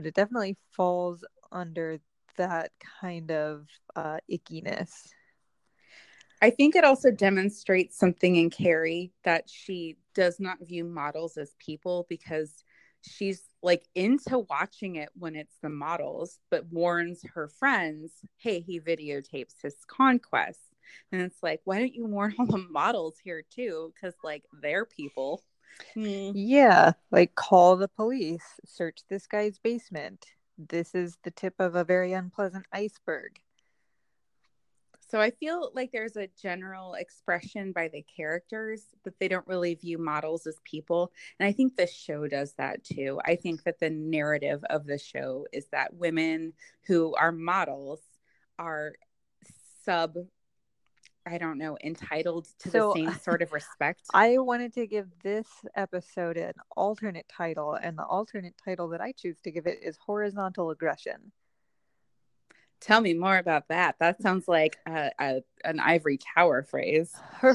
but 0.00 0.06
it 0.06 0.14
definitely 0.14 0.56
falls 0.72 1.24
under 1.52 1.98
that 2.36 2.72
kind 3.00 3.30
of 3.30 3.66
uh, 3.96 4.18
ickiness. 4.30 5.08
I 6.42 6.48
think 6.48 6.74
it 6.74 6.84
also 6.84 7.10
demonstrates 7.10 7.98
something 7.98 8.36
in 8.36 8.48
Carrie 8.48 9.12
that 9.24 9.50
she 9.50 9.98
does 10.14 10.40
not 10.40 10.66
view 10.66 10.84
models 10.84 11.36
as 11.36 11.54
people 11.58 12.06
because 12.08 12.64
she's 13.02 13.42
like 13.62 13.84
into 13.94 14.38
watching 14.50 14.96
it 14.96 15.10
when 15.14 15.36
it's 15.36 15.56
the 15.62 15.68
models, 15.68 16.38
but 16.50 16.70
warns 16.72 17.22
her 17.34 17.48
friends, 17.48 18.12
hey, 18.36 18.60
he 18.60 18.80
videotapes 18.80 19.54
his 19.62 19.76
conquests. 19.86 20.74
And 21.12 21.22
it's 21.22 21.42
like, 21.42 21.60
why 21.64 21.78
don't 21.78 21.94
you 21.94 22.06
warn 22.06 22.34
all 22.38 22.46
the 22.46 22.66
models 22.70 23.16
here 23.22 23.42
too? 23.54 23.92
Because 23.94 24.14
like 24.24 24.44
they're 24.62 24.84
people. 24.84 25.42
Hmm. 25.94 26.32
Yeah, 26.34 26.92
like 27.10 27.34
call 27.34 27.76
the 27.76 27.88
police, 27.88 28.44
search 28.64 29.00
this 29.08 29.26
guy's 29.26 29.58
basement. 29.58 30.26
This 30.58 30.94
is 30.94 31.16
the 31.22 31.30
tip 31.30 31.54
of 31.58 31.74
a 31.74 31.84
very 31.84 32.12
unpleasant 32.12 32.66
iceberg. 32.72 33.40
So 35.10 35.20
I 35.20 35.30
feel 35.30 35.72
like 35.74 35.90
there's 35.90 36.16
a 36.16 36.28
general 36.40 36.94
expression 36.94 37.72
by 37.72 37.88
the 37.88 38.02
characters 38.16 38.82
that 39.04 39.18
they 39.18 39.26
don't 39.26 39.46
really 39.48 39.74
view 39.74 39.98
models 39.98 40.46
as 40.46 40.56
people. 40.64 41.12
And 41.38 41.48
I 41.48 41.52
think 41.52 41.76
the 41.76 41.88
show 41.88 42.28
does 42.28 42.54
that 42.58 42.84
too. 42.84 43.20
I 43.24 43.34
think 43.34 43.64
that 43.64 43.80
the 43.80 43.90
narrative 43.90 44.62
of 44.70 44.86
the 44.86 44.98
show 44.98 45.46
is 45.52 45.66
that 45.72 45.94
women 45.94 46.52
who 46.86 47.14
are 47.16 47.32
models 47.32 48.00
are 48.58 48.92
sub 49.84 50.14
I 51.26 51.36
don't 51.36 51.58
know, 51.58 51.76
entitled 51.84 52.48
to 52.60 52.70
so, 52.70 52.92
the 52.94 53.00
same 53.00 53.18
sort 53.20 53.42
of 53.42 53.52
respect. 53.52 54.02
I 54.14 54.38
wanted 54.38 54.72
to 54.74 54.86
give 54.86 55.06
this 55.22 55.46
episode 55.76 56.38
an 56.38 56.54
alternate 56.76 57.26
title, 57.28 57.74
and 57.74 57.96
the 57.96 58.04
alternate 58.04 58.54
title 58.64 58.88
that 58.88 59.02
I 59.02 59.12
choose 59.12 59.38
to 59.42 59.50
give 59.50 59.66
it 59.66 59.80
is 59.82 59.98
Horizontal 59.98 60.70
Aggression. 60.70 61.30
Tell 62.80 63.00
me 63.00 63.14
more 63.14 63.36
about 63.36 63.68
that. 63.68 63.96
That 63.98 64.22
sounds 64.22 64.48
like 64.48 64.78
a, 64.86 65.10
a 65.20 65.42
an 65.64 65.80
ivory 65.80 66.18
tower 66.34 66.62
phrase. 66.62 67.14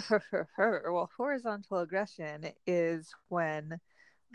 Well, 0.57 1.09
horizontal 1.17 1.79
aggression 1.79 2.47
is 2.67 3.11
when 3.29 3.79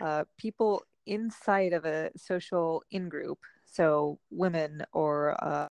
uh, 0.01 0.25
people 0.37 0.83
inside 1.05 1.73
of 1.73 1.85
a 1.85 2.11
social 2.17 2.83
in 2.91 3.09
group, 3.09 3.39
so 3.65 4.19
women 4.29 4.83
or 4.93 5.41
uh, 5.43 5.67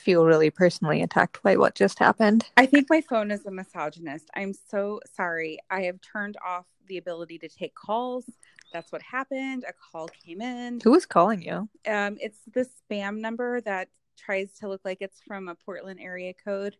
feel 0.00 0.24
really 0.24 0.50
personally 0.50 1.02
attacked 1.02 1.42
by 1.42 1.56
what 1.56 1.74
just 1.74 1.98
happened. 1.98 2.46
I 2.56 2.66
think 2.66 2.88
my 2.90 3.00
phone 3.00 3.30
is 3.30 3.46
a 3.46 3.50
misogynist. 3.50 4.28
I'm 4.34 4.52
so 4.52 5.00
sorry. 5.14 5.58
I 5.70 5.82
have 5.82 6.00
turned 6.00 6.36
off 6.44 6.66
the 6.86 6.98
ability 6.98 7.38
to 7.38 7.48
take 7.48 7.74
calls. 7.74 8.24
That's 8.72 8.90
what 8.92 9.02
happened. 9.02 9.64
A 9.68 9.72
call 9.72 10.08
came 10.08 10.40
in. 10.40 10.80
Who 10.82 10.94
is 10.94 11.06
calling 11.06 11.42
you? 11.42 11.68
Um, 11.86 12.16
it's 12.20 12.40
the 12.52 12.66
spam 12.90 13.18
number 13.18 13.60
that 13.62 13.88
tries 14.16 14.52
to 14.60 14.68
look 14.68 14.82
like 14.84 14.98
it's 15.00 15.20
from 15.26 15.48
a 15.48 15.54
Portland 15.54 16.00
area 16.00 16.32
code. 16.44 16.76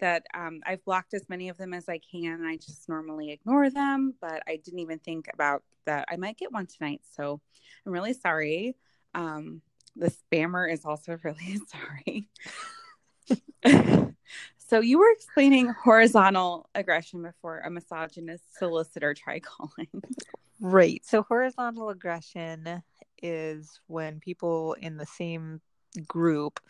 That 0.00 0.24
um, 0.34 0.60
I've 0.66 0.84
blocked 0.84 1.14
as 1.14 1.28
many 1.28 1.48
of 1.48 1.56
them 1.56 1.72
as 1.72 1.88
I 1.88 1.98
can. 1.98 2.44
I 2.44 2.56
just 2.56 2.88
normally 2.88 3.30
ignore 3.30 3.70
them, 3.70 4.14
but 4.20 4.42
I 4.46 4.56
didn't 4.56 4.80
even 4.80 4.98
think 4.98 5.28
about 5.32 5.62
that. 5.86 6.06
I 6.10 6.16
might 6.16 6.36
get 6.36 6.52
one 6.52 6.66
tonight, 6.66 7.02
so 7.16 7.40
I'm 7.86 7.92
really 7.92 8.12
sorry. 8.12 8.76
Um, 9.14 9.62
the 9.96 10.12
spammer 10.32 10.70
is 10.70 10.84
also 10.84 11.18
really 11.24 11.60
sorry. 11.68 12.28
so 14.58 14.80
you 14.80 14.98
were 14.98 15.10
explaining 15.12 15.68
horizontal 15.68 16.68
aggression 16.74 17.22
before 17.22 17.60
a 17.60 17.70
misogynist 17.70 18.56
solicitor 18.58 19.14
tried 19.14 19.42
calling. 19.42 19.88
Right. 20.60 21.02
So 21.04 21.22
horizontal 21.22 21.90
aggression 21.90 22.82
is 23.22 23.80
when 23.86 24.20
people 24.20 24.74
in 24.74 24.96
the 24.96 25.06
same 25.06 25.60
group 26.06 26.60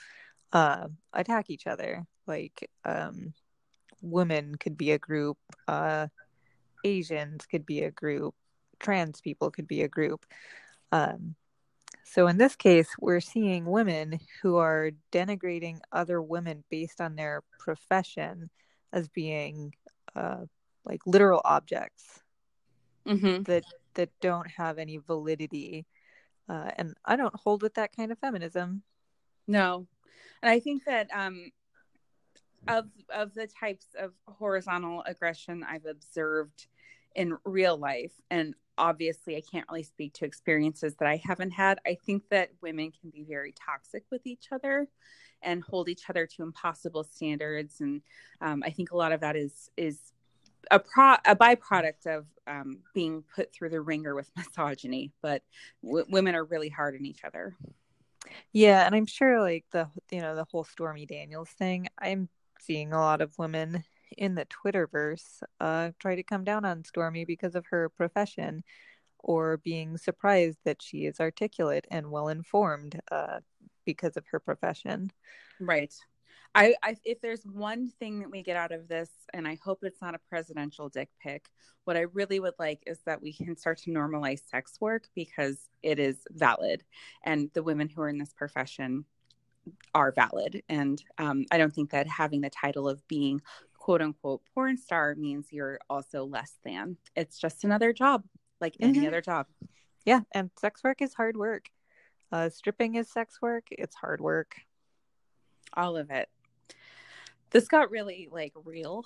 uh, 0.52 0.88
attack 1.12 1.50
each 1.50 1.66
other. 1.66 2.07
Like 2.26 2.71
um, 2.85 3.35
women 4.00 4.54
could 4.57 4.76
be 4.76 4.93
a 4.93 4.99
group, 4.99 5.38
uh, 5.69 6.09
Asians 6.85 7.47
could 7.47 7.66
be 7.66 7.83
a 7.83 7.90
group, 7.90 8.35
trans 8.78 9.21
people 9.21 9.50
could 9.50 9.66
be 9.66 9.83
a 9.83 9.88
group. 9.88 10.25
Um, 10.93 11.35
so 12.04 12.26
in 12.26 12.37
this 12.37 12.54
case, 12.54 12.88
we're 13.00 13.20
seeing 13.20 13.64
women 13.64 14.20
who 14.42 14.56
are 14.56 14.90
denigrating 15.11 15.80
other 15.90 16.20
women 16.20 16.62
based 16.70 17.00
on 17.00 17.16
their 17.16 17.42
profession 17.58 18.50
as 18.92 19.08
being 19.08 19.75
uh, 20.14 20.44
like 20.84 21.00
literal 21.06 21.40
objects 21.44 22.20
mm-hmm. 23.06 23.42
that 23.44 23.64
that 23.94 24.11
don't 24.20 24.50
have 24.50 24.78
any 24.78 24.99
validity. 24.99 25.87
Uh, 26.49 26.70
and 26.76 26.94
I 27.04 27.16
don't 27.16 27.34
hold 27.34 27.62
with 27.62 27.75
that 27.75 27.96
kind 27.96 28.12
of 28.12 28.18
feminism. 28.18 28.82
No, 29.46 29.87
and 30.42 30.50
I 30.50 30.61
think 30.61 30.84
that 30.84 31.08
um, 31.12 31.50
of 32.68 32.87
of 33.08 33.32
the 33.32 33.46
types 33.46 33.87
of 33.99 34.12
horizontal 34.26 35.02
aggression 35.06 35.64
I've 35.66 35.87
observed 35.87 36.66
in 37.14 37.38
real 37.44 37.78
life, 37.78 38.12
and 38.30 38.54
obviously 38.78 39.37
I 39.37 39.43
can't 39.50 39.66
really 39.71 39.83
speak 39.83 40.14
to 40.14 40.25
experiences 40.25 40.95
that 40.97 41.09
I 41.09 41.21
haven't 41.25 41.50
had. 41.50 41.78
I 41.87 41.97
think 42.07 42.28
that 42.31 42.50
women 42.61 42.93
can 43.00 43.11
be 43.11 43.25
very 43.25 43.52
toxic 43.52 44.04
with 44.11 44.26
each 44.26 44.49
other 44.52 44.88
and 45.43 45.62
hold 45.62 45.88
each 45.88 46.09
other 46.09 46.26
to 46.26 46.43
impossible 46.43 47.04
standards, 47.04 47.81
and 47.81 48.02
um, 48.40 48.62
I 48.64 48.71
think 48.71 48.93
a 48.93 48.97
lot 48.97 49.12
of 49.12 49.21
that 49.21 49.37
is 49.37 49.71
is 49.76 50.12
a 50.71 50.78
pro 50.78 51.16
a 51.26 51.37
byproduct 51.37 52.07
of 52.07 52.26
um, 52.47 52.78
being 52.95 53.23
put 53.35 53.52
through 53.52 53.71
the 53.71 53.81
wringer 53.81 54.14
with 54.14 54.31
misogyny. 54.37 55.12
But 55.23 55.43
w- 55.83 56.07
women 56.09 56.35
are 56.35 56.45
really 56.45 56.71
hard 56.71 56.95
on 56.95 57.04
each 57.04 57.25
other. 57.25 57.57
Yeah, 58.52 58.87
and 58.87 58.95
I'm 58.95 59.07
sure 59.07 59.40
like 59.40 59.66
the 59.71 59.88
you 60.11 60.21
know 60.21 60.35
the 60.35 60.47
whole 60.50 60.64
Stormy 60.64 61.07
Daniels 61.07 61.50
thing. 61.50 61.88
I'm 61.99 62.28
seeing 62.61 62.93
a 62.93 62.99
lot 62.99 63.21
of 63.21 63.37
women 63.38 63.85
in 64.18 64.35
the 64.35 64.47
Twitterverse 64.47 65.42
uh, 65.61 65.90
try 65.99 66.14
to 66.16 66.23
come 66.23 66.44
down 66.44 66.64
on 66.64 66.85
Stormy 66.85 67.25
because 67.25 67.54
of 67.54 67.66
her 67.66 67.88
profession, 67.88 68.64
or 69.18 69.59
being 69.59 69.97
surprised 69.97 70.59
that 70.64 70.83
she 70.83 71.06
is 71.06 71.21
articulate 71.21 71.87
and 71.90 72.11
well 72.11 72.28
informed 72.28 73.00
uh, 73.11 73.40
because 73.85 74.16
of 74.16 74.25
her 74.30 74.40
profession. 74.40 75.11
Right. 75.61 75.94
I, 76.54 76.75
I, 76.83 76.97
if 77.04 77.21
there's 77.21 77.44
one 77.44 77.90
thing 77.99 78.21
that 78.21 78.30
we 78.30 78.42
get 78.42 78.56
out 78.56 78.71
of 78.71 78.87
this, 78.87 79.11
and 79.33 79.49
I 79.49 79.59
hope 79.64 79.80
it's 79.83 80.00
not 80.00 80.14
a 80.14 80.21
presidential 80.28 80.88
dick 80.88 81.09
pic, 81.21 81.47
what 81.85 81.97
I 81.97 82.02
really 82.02 82.38
would 82.38 82.54
like 82.59 82.83
is 82.87 83.00
that 83.06 83.21
we 83.21 83.33
can 83.33 83.56
start 83.56 83.78
to 83.78 83.90
normalize 83.90 84.49
sex 84.49 84.80
work 84.80 85.09
because 85.14 85.68
it 85.83 85.99
is 85.99 86.18
valid, 86.30 86.85
and 87.25 87.50
the 87.54 87.62
women 87.62 87.88
who 87.88 88.02
are 88.02 88.09
in 88.09 88.18
this 88.18 88.33
profession 88.33 89.04
are 89.94 90.12
valid. 90.12 90.62
And 90.68 91.02
um, 91.18 91.47
I 91.50 91.59
don't 91.59 91.75
think 91.75 91.90
that 91.90 92.06
having 92.06 92.40
the 92.42 92.50
title 92.50 92.88
of 92.88 93.06
being 93.09 93.40
quote 93.85 94.00
unquote 94.00 94.41
porn 94.55 94.76
star 94.79 95.14
means 95.14 95.53
you're 95.53 95.79
also 95.91 96.25
less 96.25 96.53
than. 96.64 96.97
It's 97.14 97.38
just 97.38 97.64
another 97.64 97.93
job, 97.93 98.25
like 98.61 98.76
any 98.81 98.99
mm-hmm. 98.99 99.09
other 99.09 99.21
job. 99.21 99.47
Yeah, 100.07 100.21
and 100.33 100.50
sex 100.59 100.83
work 100.83 101.03
is 101.03 101.12
hard 101.12 101.37
work. 101.37 101.69
Uh, 102.33 102.49
stripping 102.49 102.95
is 102.95 103.11
sex 103.11 103.41
work. 103.43 103.67
It's 103.71 103.95
hard 103.95 104.21
work. 104.21 104.57
All 105.75 105.97
of 105.97 106.11
it 106.11 106.29
this 107.55 107.69
got 107.69 107.91
really 107.91 108.29
like 108.31 108.53
real. 108.64 109.05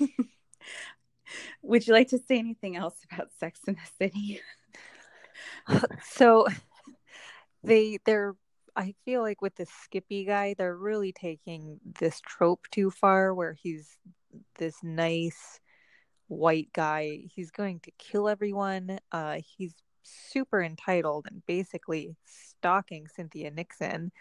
Would 1.62 1.86
you 1.86 1.94
like 1.94 2.08
to 2.08 2.18
say 2.18 2.38
anything 2.38 2.76
else 2.76 2.96
about 3.10 3.30
Sex 3.38 3.60
in 3.68 3.74
the 3.74 4.04
City? 4.04 4.40
so 6.10 6.48
they 7.62 7.98
they're 8.04 8.34
I 8.76 8.94
feel 9.04 9.22
like 9.22 9.40
with 9.40 9.56
the 9.56 9.66
Skippy 9.66 10.24
guy, 10.24 10.54
they're 10.56 10.76
really 10.76 11.12
taking 11.12 11.80
this 11.98 12.20
trope 12.20 12.66
too 12.70 12.90
far 12.90 13.34
where 13.34 13.54
he's 13.54 13.96
this 14.58 14.76
nice 14.82 15.60
white 16.28 16.68
guy. 16.74 17.20
He's 17.34 17.50
going 17.50 17.80
to 17.80 17.90
kill 17.98 18.28
everyone. 18.28 18.98
Uh, 19.10 19.38
he's 19.56 19.74
super 20.02 20.62
entitled 20.62 21.26
and 21.30 21.42
basically 21.46 22.16
stalking 22.26 23.06
Cynthia 23.08 23.50
Nixon 23.50 24.12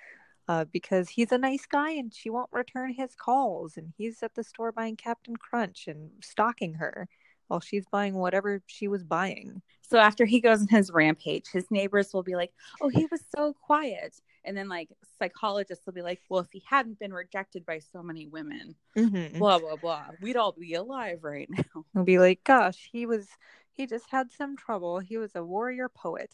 uh, 0.48 0.66
because 0.72 1.10
he's 1.10 1.34
a 1.34 1.38
nice 1.38 1.66
guy 1.66 1.92
and 1.92 2.14
she 2.14 2.30
won't 2.30 2.50
return 2.54 2.94
his 2.94 3.14
calls. 3.14 3.76
And 3.76 3.94
he's 3.98 4.24
at 4.24 4.36
the 4.36 4.44
store 4.44 4.72
buying 4.72 4.96
Captain 4.96 5.36
Crunch 5.36 5.88
and 5.88 6.12
stalking 6.22 6.76
her 6.76 7.10
while 7.48 7.60
she's 7.60 7.86
buying 7.92 8.16
whatever 8.16 8.62
she 8.68 8.88
was 8.88 9.04
buying. 9.04 9.62
So 9.82 9.98
after 9.98 10.26
he 10.26 10.40
goes 10.40 10.62
on 10.62 10.68
his 10.70 10.92
rampage, 10.92 11.48
his 11.52 11.70
neighbors 11.70 12.14
will 12.14 12.24
be 12.24 12.36
like, 12.36 12.54
"Oh, 12.82 12.90
he 12.90 13.06
was 13.12 13.22
so 13.36 13.54
quiet," 13.54 14.20
and 14.46 14.56
then 14.56 14.70
like 14.70 14.90
psychologists 15.20 15.86
will 15.86 15.94
be 15.94 16.02
like, 16.02 16.22
"Well, 16.30 16.42
if 16.42 16.52
he 16.52 16.64
hadn't 16.68 17.00
been 17.00 17.14
rejected 17.14 17.66
by 17.66 17.80
so 17.80 18.02
many 18.02 18.28
women, 18.28 18.76
mm-hmm. 18.98 19.38
blah 19.38 19.60
blah 19.60 19.76
blah, 19.76 20.06
we'd 20.22 20.38
all 20.38 20.54
be 20.54 20.74
alive 20.74 21.20
right 21.24 21.50
now." 21.50 21.86
He'll 21.94 22.04
be 22.04 22.20
like, 22.20 22.44
"Gosh, 22.44 22.90
he 22.92 23.06
was, 23.06 23.28
he 23.74 23.88
just 23.88 24.10
had 24.10 24.32
some 24.32 24.56
trouble. 24.56 25.00
He 25.00 25.18
was 25.18 25.36
a 25.36 25.44
warrior 25.44 25.90
poet." 25.90 26.32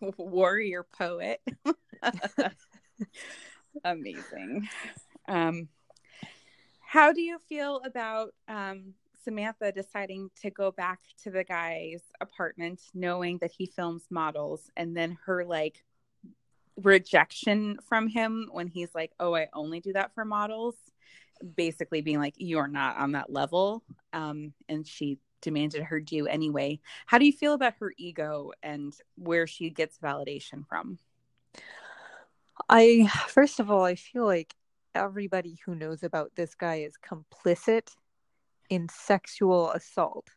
warrior 0.18 0.84
poet. 0.96 1.40
Amazing. 3.84 4.68
Um, 5.28 5.68
how 6.80 7.12
do 7.12 7.20
you 7.20 7.38
feel 7.48 7.80
about 7.84 8.32
um, 8.48 8.94
Samantha 9.22 9.72
deciding 9.72 10.30
to 10.42 10.50
go 10.50 10.70
back 10.70 11.00
to 11.24 11.30
the 11.30 11.44
guy's 11.44 12.02
apartment, 12.20 12.80
knowing 12.94 13.38
that 13.38 13.50
he 13.50 13.66
films 13.66 14.04
models, 14.10 14.70
and 14.76 14.96
then 14.96 15.18
her 15.26 15.44
like 15.44 15.82
rejection 16.82 17.78
from 17.88 18.08
him 18.08 18.48
when 18.52 18.66
he's 18.66 18.94
like, 18.94 19.12
"Oh, 19.20 19.34
I 19.34 19.48
only 19.52 19.80
do 19.80 19.92
that 19.94 20.14
for 20.14 20.24
models," 20.24 20.76
basically 21.56 22.00
being 22.00 22.18
like, 22.18 22.34
"You're 22.38 22.68
not 22.68 22.96
on 22.96 23.12
that 23.12 23.32
level," 23.32 23.82
um, 24.12 24.52
and 24.68 24.86
she 24.86 25.18
demanded 25.40 25.82
her 25.84 26.00
due 26.00 26.26
anyway. 26.26 26.80
How 27.06 27.18
do 27.18 27.26
you 27.26 27.32
feel 27.32 27.54
about 27.54 27.74
her 27.78 27.92
ego 27.96 28.52
and 28.62 28.94
where 29.16 29.46
she 29.46 29.70
gets 29.70 29.98
validation 29.98 30.66
from? 30.66 30.98
I 32.68 33.08
first 33.28 33.60
of 33.60 33.70
all, 33.70 33.84
I 33.84 33.94
feel 33.94 34.24
like 34.24 34.54
everybody 34.94 35.58
who 35.64 35.74
knows 35.74 36.02
about 36.02 36.32
this 36.36 36.54
guy 36.54 36.76
is 36.76 36.94
complicit 36.96 37.94
in 38.70 38.88
sexual 38.88 39.70
assault. 39.70 40.28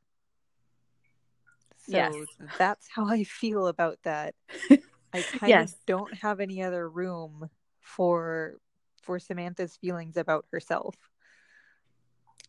So 1.77 1.97
yes. 1.97 2.13
that's 2.57 2.87
how 2.93 3.07
I 3.07 3.23
feel 3.23 3.67
about 3.67 3.99
that. 4.03 4.35
I 5.13 5.21
kind 5.21 5.49
yes. 5.49 5.73
of 5.73 5.85
don't 5.85 6.13
have 6.15 6.39
any 6.39 6.61
other 6.61 6.89
room 6.89 7.49
for 7.81 8.59
for 9.01 9.19
Samantha's 9.19 9.75
feelings 9.77 10.17
about 10.17 10.45
herself. 10.51 10.95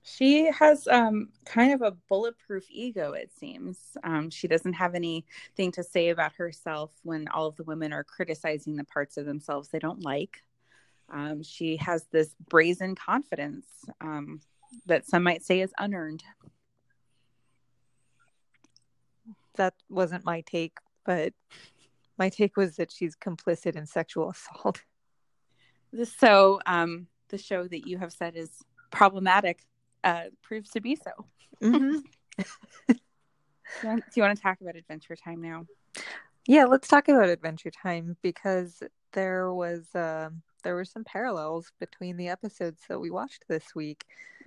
She 0.03 0.51
has 0.51 0.87
um, 0.89 1.29
kind 1.45 1.73
of 1.73 1.83
a 1.83 1.97
bulletproof 2.09 2.65
ego, 2.71 3.13
it 3.13 3.31
seems. 3.39 3.79
Um, 4.03 4.31
she 4.31 4.49
doesn't 4.49 4.73
have 4.73 4.95
anything 4.95 5.73
to 5.73 5.83
say 5.83 6.09
about 6.09 6.33
herself 6.33 6.91
when 7.03 7.29
all 7.29 7.47
of 7.47 7.57
the 7.57 7.65
women 7.65 7.93
are 7.93 8.05
criticizing 8.05 8.77
the 8.77 8.85
parts 8.85 9.17
of 9.17 9.27
themselves 9.27 9.69
they 9.69 9.79
don't 9.79 10.03
like. 10.03 10.43
Um, 11.13 11.43
she 11.43 11.77
has 11.79 12.07
this 12.11 12.35
brazen 12.49 12.95
confidence 12.95 13.67
um, 14.01 14.41
that 14.87 15.07
some 15.07 15.23
might 15.23 15.45
say 15.45 15.61
is 15.61 15.73
unearned. 15.79 16.25
That 19.57 19.75
wasn't 19.89 20.25
my 20.25 20.43
take, 20.43 20.79
but 21.05 21.35
my 22.21 22.29
take 22.29 22.57
was 22.57 22.77
that 22.77 22.93
she's 22.93 23.17
complicit 23.17 23.75
in 23.75 23.87
sexual 23.87 24.31
assault. 24.31 24.83
So, 26.05 26.61
um, 26.67 27.09
the 27.31 27.39
show 27.39 27.67
that 27.67 27.89
you 27.89 27.99
have 27.99 28.13
said 28.13 28.37
is 28.37 28.51
problematic 28.93 29.59
uh, 30.05 30.25
proves 30.43 30.71
to 30.71 30.81
be 30.81 30.97
so. 30.97 31.11
Mm-hmm. 31.61 31.99
do, 32.89 32.95
you 34.15 34.23
want, 34.23 34.37
to 34.37 34.43
talk 34.43 34.61
about 34.61 34.77
Adventure 34.77 35.17
Time 35.17 35.41
now? 35.41 35.67
Yeah, 36.47 36.67
let's 36.67 36.87
talk 36.87 37.09
about 37.09 37.29
Adventure 37.29 37.71
Time 37.71 38.17
because 38.23 38.83
there 39.13 39.53
was 39.53 39.93
uh, 39.95 40.31
there 40.63 40.75
were 40.75 40.85
some 40.85 41.05
parallels 41.05 41.73
between 41.81 42.17
the 42.17 42.29
episodes 42.29 42.83
that 42.89 43.01
we 43.01 43.11
watched 43.11 43.47
this 43.49 43.75
week 43.75 44.05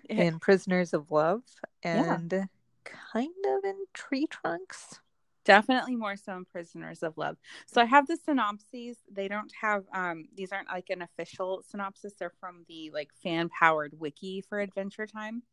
in 0.10 0.39
Prisoners 0.39 0.94
of 0.94 1.12
Love 1.12 1.44
and 1.84 2.32
yeah. 2.32 2.44
kind 2.86 3.46
of 3.46 3.63
in 3.65 3.86
Tree 3.94 4.27
Trunks 4.27 5.01
definitely 5.45 5.95
more 5.95 6.15
so 6.15 6.35
in 6.35 6.45
prisoners 6.45 7.03
of 7.03 7.17
love 7.17 7.38
so 7.65 7.81
i 7.81 7.85
have 7.85 8.07
the 8.07 8.17
synopses 8.17 8.97
they 9.12 9.27
don't 9.27 9.51
have 9.59 9.83
um 9.93 10.25
these 10.35 10.51
aren't 10.51 10.69
like 10.69 10.89
an 10.89 11.01
official 11.01 11.63
synopsis 11.69 12.13
they're 12.17 12.33
from 12.39 12.63
the 12.67 12.89
like 12.93 13.09
fan 13.21 13.50
powered 13.50 13.93
wiki 14.00 14.41
for 14.47 14.59
adventure 14.59 15.07
time 15.07 15.43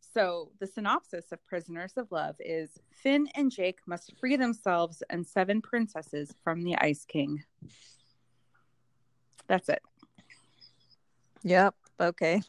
so 0.00 0.50
the 0.60 0.66
synopsis 0.66 1.32
of 1.32 1.44
prisoners 1.46 1.94
of 1.96 2.10
love 2.12 2.36
is 2.38 2.70
finn 2.92 3.28
and 3.34 3.50
jake 3.50 3.78
must 3.86 4.12
free 4.18 4.36
themselves 4.36 5.02
and 5.10 5.26
seven 5.26 5.60
princesses 5.60 6.32
from 6.44 6.62
the 6.62 6.76
ice 6.76 7.04
king 7.04 7.42
That's 9.46 9.68
it. 9.68 9.82
Yep. 11.42 11.74
Okay. 12.00 12.42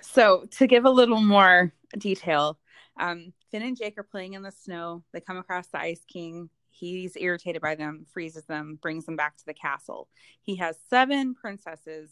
So, 0.00 0.46
to 0.52 0.66
give 0.66 0.84
a 0.84 0.90
little 0.90 1.20
more 1.20 1.72
detail, 1.98 2.58
um, 2.98 3.32
Finn 3.52 3.62
and 3.62 3.76
Jake 3.76 3.98
are 3.98 4.02
playing 4.02 4.32
in 4.32 4.42
the 4.42 4.50
snow. 4.50 5.04
They 5.12 5.20
come 5.20 5.36
across 5.36 5.68
the 5.68 5.78
Ice 5.78 6.00
King. 6.08 6.48
He's 6.70 7.16
irritated 7.16 7.60
by 7.60 7.74
them, 7.74 8.06
freezes 8.10 8.46
them, 8.46 8.78
brings 8.80 9.04
them 9.04 9.14
back 9.14 9.36
to 9.36 9.44
the 9.46 9.52
castle. 9.52 10.08
He 10.40 10.56
has 10.56 10.78
seven 10.88 11.34
princesses 11.34 12.10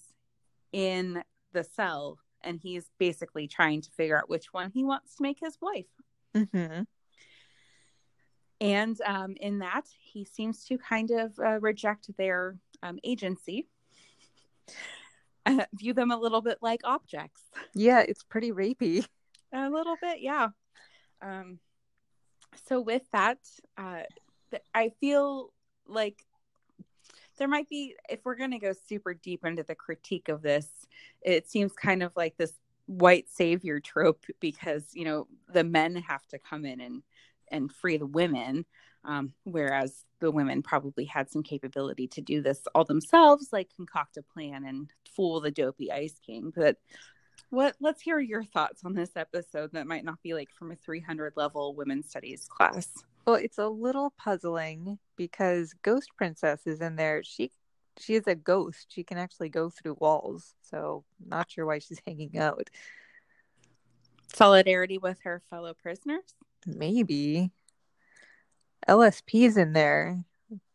in 0.70 1.25
the 1.52 1.64
cell, 1.64 2.18
and 2.42 2.61
he's 2.62 2.90
basically 2.99 3.49
trying 3.49 3.80
to 3.80 3.90
figure 3.92 4.18
out 4.18 4.28
which 4.28 4.52
one 4.52 4.70
he 4.70 4.85
wants 4.85 5.16
to 5.16 5.23
make 5.23 5.38
his 5.40 5.56
wife. 5.62 5.87
Mm-hmm. 6.37 6.82
And 8.61 9.00
um, 9.06 9.35
in 9.40 9.61
that, 9.61 9.87
he 9.99 10.26
seems 10.26 10.66
to 10.66 10.76
kind 10.76 11.11
of 11.11 11.32
uh, 11.38 11.59
reject 11.61 12.14
their 12.18 12.56
um, 12.82 12.99
agency, 13.02 13.66
uh, 15.47 15.64
view 15.73 15.94
them 15.94 16.11
a 16.11 16.18
little 16.18 16.42
bit 16.42 16.59
like 16.61 16.82
objects. 16.85 17.42
Yeah, 17.75 18.00
it's 18.00 18.23
pretty 18.23 18.52
rapey. 18.52 19.06
A 19.54 19.70
little 19.70 19.97
bit, 20.00 20.20
yeah. 20.20 20.49
Um, 21.23 21.59
so 22.67 22.81
with 22.81 23.03
that, 23.12 23.39
uh, 23.77 24.03
th- 24.50 24.62
I 24.75 24.91
feel 25.00 25.53
like 25.87 26.25
there 27.39 27.49
might 27.49 27.69
be, 27.69 27.95
if 28.09 28.21
we're 28.25 28.37
going 28.37 28.50
to 28.53 28.59
go 28.59 28.73
super 28.73 29.15
deep 29.15 29.45
into 29.45 29.62
the 29.62 29.75
critique 29.75 30.29
of 30.29 30.43
this, 30.43 30.69
it 31.23 31.49
seems 31.49 31.73
kind 31.73 32.03
of 32.03 32.12
like 32.17 32.37
this 32.37 32.53
white 32.87 33.29
savior 33.31 33.79
trope 33.79 34.25
because 34.41 34.85
you 34.95 35.05
know 35.05 35.29
the 35.53 35.62
men 35.62 35.95
have 35.95 36.27
to 36.27 36.41
come 36.41 36.65
in 36.65 36.81
and 36.81 37.05
and 37.53 37.71
free 37.71 37.97
the 37.97 38.07
women 38.07 38.65
um, 39.05 39.33
whereas 39.45 40.05
the 40.21 40.31
women 40.31 40.62
probably 40.62 41.05
had 41.05 41.31
some 41.31 41.43
capability 41.43 42.07
to 42.09 42.21
do 42.21 42.43
this 42.43 42.62
all 42.75 42.85
themselves 42.85 43.49
like 43.53 43.71
concoct 43.75 44.17
a 44.17 44.23
plan 44.23 44.65
and 44.65 44.91
fool 45.15 45.41
the 45.41 45.50
dopey 45.50 45.91
ice 45.91 46.19
king. 46.25 46.53
But 46.55 46.77
what 47.49 47.75
let's 47.80 48.00
hear 48.02 48.18
your 48.20 48.44
thoughts 48.44 48.82
on 48.85 48.94
this 48.94 49.16
episode 49.16 49.73
that 49.73 49.87
might 49.87 50.04
not 50.04 50.23
be 50.23 50.35
like 50.35 50.50
from 50.50 50.70
a 50.70 50.76
300 50.76 51.32
level 51.37 51.75
women's 51.75 52.09
studies 52.09 52.47
class 52.49 52.88
Well, 53.26 53.37
it's 53.37 53.59
a 53.59 53.68
little 53.68 54.12
puzzling 54.18 54.99
because 55.16 55.75
Ghost 55.82 56.11
Princess 56.16 56.66
is 56.66 56.80
in 56.80 56.97
there. 56.97 57.23
She 57.23 57.52
she 57.99 58.14
is 58.14 58.26
a 58.26 58.35
ghost. 58.35 58.87
She 58.90 59.02
can 59.04 59.18
actually 59.18 59.49
go 59.50 59.68
through 59.70 59.97
walls. 60.00 60.54
So 60.62 61.04
not 61.25 61.50
sure 61.50 61.66
why 61.66 61.80
she's 61.80 62.00
hanging 62.06 62.38
out. 62.38 62.68
solidarity 64.35 64.99
with 64.99 65.20
her 65.23 65.42
fellow 65.50 65.75
prisoners 65.75 66.35
Maybe. 66.66 67.50
LSP's 68.88 69.56
in 69.56 69.73
there. 69.73 70.25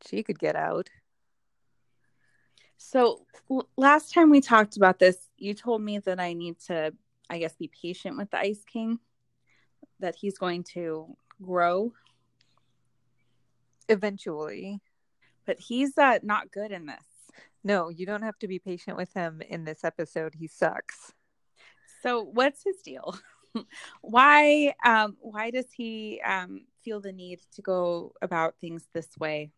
She 0.06 0.24
could 0.24 0.40
get 0.40 0.56
out. 0.56 0.90
So 2.78 3.26
l- 3.50 3.68
last 3.78 4.14
time 4.14 4.30
we 4.30 4.42
talked 4.42 4.78
about 4.78 5.00
this, 5.00 5.18
you 5.38 5.54
told 5.54 5.82
me 5.82 6.00
that 6.00 6.20
I 6.20 6.34
need 6.34 6.60
to, 6.68 6.94
I 7.30 7.40
guess, 7.40 7.56
be 7.56 7.70
patient 7.82 8.18
with 8.18 8.32
the 8.32 8.40
Ice 8.40 8.64
King, 8.66 9.00
that 10.00 10.16
he's 10.16 10.38
going 10.38 10.64
to 10.74 11.16
grow, 11.42 11.94
Eventually. 13.88 14.82
but 15.46 15.60
he's 15.60 15.98
uh, 15.98 16.20
not 16.24 16.52
good 16.52 16.72
in 16.72 16.88
this. 16.88 17.06
No, 17.64 17.90
you 17.90 18.06
don't 18.06 18.24
have 18.24 18.38
to 18.40 18.48
be 18.48 18.60
patient 18.60 18.98
with 18.98 19.14
him 19.14 19.42
in 19.48 19.64
this 19.64 19.84
episode. 19.84 20.34
He 20.36 20.48
sucks. 20.48 21.14
So 22.02 22.22
what's 22.24 22.64
his 22.64 22.78
deal? 22.84 23.18
why, 24.02 24.74
um, 24.84 25.18
why 25.20 25.52
does 25.52 25.72
he 25.76 26.22
um, 26.26 26.66
feel 26.84 27.00
the 27.00 27.12
need 27.12 27.42
to 27.56 27.62
go 27.62 28.14
about 28.22 28.56
things 28.60 28.88
this 28.94 29.18
way 29.20 29.52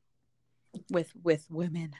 with 0.89 1.11
with 1.23 1.45
women? 1.49 1.93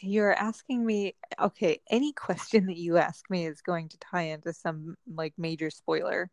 You're 0.00 0.34
asking 0.34 0.84
me 0.84 1.14
okay, 1.40 1.80
any 1.90 2.12
question 2.12 2.66
that 2.66 2.76
you 2.76 2.96
ask 2.96 3.28
me 3.30 3.46
is 3.46 3.60
going 3.60 3.88
to 3.90 3.98
tie 3.98 4.22
into 4.22 4.52
some 4.52 4.96
like 5.06 5.34
major 5.38 5.70
spoiler. 5.70 6.30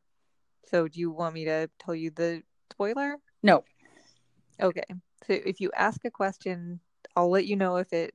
So 0.67 0.87
do 0.87 0.99
you 0.99 1.11
want 1.11 1.33
me 1.33 1.45
to 1.45 1.69
tell 1.79 1.95
you 1.95 2.11
the 2.11 2.43
spoiler? 2.71 3.17
No. 3.43 3.63
Okay. 4.61 4.83
So 5.27 5.33
if 5.33 5.59
you 5.59 5.71
ask 5.75 6.03
a 6.05 6.11
question, 6.11 6.79
I'll 7.15 7.29
let 7.29 7.45
you 7.45 7.55
know 7.55 7.77
if 7.77 7.91
it 7.93 8.13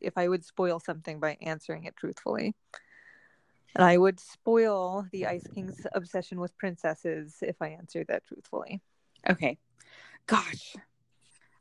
if 0.00 0.16
I 0.16 0.28
would 0.28 0.44
spoil 0.44 0.78
something 0.78 1.20
by 1.20 1.36
answering 1.40 1.84
it 1.84 1.96
truthfully. 1.96 2.54
And 3.74 3.84
I 3.84 3.98
would 3.98 4.20
spoil 4.20 5.06
the 5.12 5.26
Ice 5.26 5.46
King's 5.54 5.86
obsession 5.92 6.40
with 6.40 6.56
princesses 6.56 7.36
if 7.42 7.56
I 7.60 7.68
answered 7.68 8.06
that 8.08 8.24
truthfully. 8.24 8.80
Okay. 9.28 9.58
Gosh. 10.26 10.76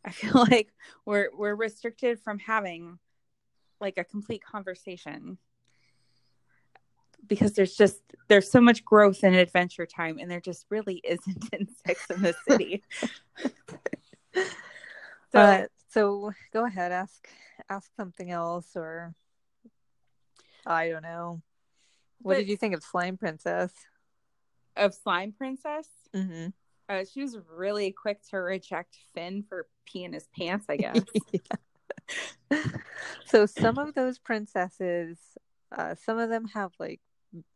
I 0.06 0.12
feel 0.12 0.34
like 0.52 0.72
we're 1.06 1.30
we're 1.36 1.56
restricted 1.56 2.20
from 2.20 2.40
having 2.40 3.00
like 3.82 3.98
a 3.98 4.04
complete 4.04 4.44
conversation 4.44 5.38
because 7.28 7.54
there's 7.54 7.76
just 7.76 8.00
there's 8.28 8.50
so 8.52 8.62
much 8.62 8.86
growth 8.86 9.24
in 9.24 9.34
adventure 9.34 9.86
time 9.88 10.20
and 10.20 10.30
there 10.30 10.40
just 10.40 10.66
really 10.70 10.96
isn't 11.04 11.50
in 11.54 11.68
Sex 11.86 12.06
in 12.10 12.22
the 12.22 12.36
City. 12.48 12.84
so 14.36 15.40
Uh, 15.40 15.66
so 15.90 16.32
go 16.54 16.66
ahead, 16.66 16.92
ask 16.92 17.28
ask 17.70 17.90
something 17.96 18.30
else 18.32 18.76
or 18.76 19.14
I 20.66 20.90
don't 20.90 21.04
know. 21.04 21.42
What 22.22 22.34
But- 22.34 22.40
did 22.42 22.50
you 22.50 22.58
think 22.58 22.76
of 22.76 22.84
Slime 22.84 23.18
Princess? 23.18 23.72
of 24.78 24.94
Slime 24.94 25.32
Princess, 25.32 25.88
Mm-hmm. 26.14 26.48
Uh, 26.90 27.04
she 27.12 27.22
was 27.22 27.38
really 27.52 27.92
quick 27.92 28.22
to 28.30 28.38
reject 28.38 28.98
Finn 29.14 29.44
for 29.48 29.68
peeing 29.88 30.14
his 30.14 30.28
pants, 30.38 30.68
I 30.70 30.78
guess. 30.78 31.04
so 33.26 33.46
some 33.46 33.78
of 33.78 33.94
those 33.94 34.20
princesses, 34.20 35.18
uh, 35.76 35.96
some 35.96 36.18
of 36.20 36.30
them 36.30 36.46
have 36.50 36.72
like 36.80 37.02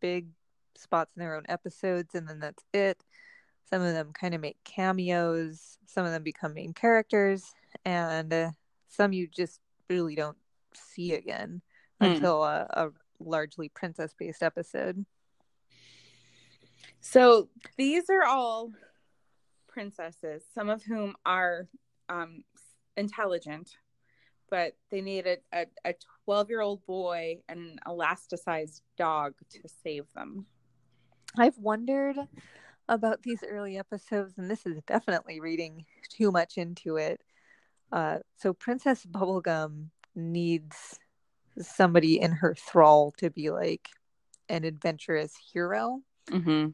big 0.01 0.27
spots 0.75 1.11
in 1.15 1.19
their 1.19 1.35
own 1.35 1.45
episodes, 1.49 2.15
and 2.15 2.27
then 2.27 2.39
that's 2.39 2.63
it. 2.73 3.03
Some 3.69 3.81
of 3.83 3.93
them 3.93 4.11
kind 4.13 4.33
of 4.33 4.41
make 4.41 4.57
cameos. 4.63 5.77
Some 5.85 6.05
of 6.05 6.11
them 6.11 6.23
become 6.23 6.53
main 6.53 6.73
characters, 6.73 7.53
and 7.85 8.33
uh, 8.33 8.51
some 8.87 9.13
you 9.13 9.27
just 9.27 9.59
really 9.89 10.15
don't 10.15 10.37
see 10.73 11.13
again 11.13 11.61
Hmm. 12.01 12.05
until 12.07 12.43
a, 12.43 12.65
a 12.71 12.89
largely 13.19 13.67
princess-based 13.69 14.41
episode. 14.41 15.05
So 17.01 17.49
these 17.77 18.09
are 18.09 18.23
all 18.23 18.71
princesses, 19.79 20.43
some 20.53 20.69
of 20.69 20.83
whom 20.83 21.15
are 21.25 21.65
um, 22.09 22.43
intelligent, 22.97 23.77
but 24.49 24.73
they 24.91 24.99
need 24.99 25.25
a, 25.25 25.37
a, 25.53 25.67
a 25.85 25.93
12 26.25 26.49
year 26.49 26.59
old 26.59 26.85
boy 26.85 27.37
and 27.47 27.59
an 27.59 27.79
elasticized 27.87 28.81
dog 28.97 29.35
to 29.49 29.61
save 29.81 30.03
them. 30.13 30.45
I've 31.37 31.57
wondered 31.57 32.17
about 32.89 33.23
these 33.23 33.41
early 33.47 33.77
episodes, 33.77 34.33
and 34.37 34.51
this 34.51 34.65
is 34.65 34.81
definitely 34.85 35.39
reading 35.39 35.85
too 36.09 36.29
much 36.29 36.57
into 36.57 36.97
it. 36.97 37.21
Uh, 37.89 38.17
so, 38.35 38.51
Princess 38.51 39.05
Bubblegum 39.05 39.91
needs 40.13 40.99
somebody 41.57 42.19
in 42.19 42.33
her 42.33 42.53
thrall 42.53 43.13
to 43.19 43.29
be 43.29 43.49
like 43.49 43.87
an 44.49 44.65
adventurous 44.65 45.33
hero. 45.53 46.01
Mm-hmm. 46.29 46.71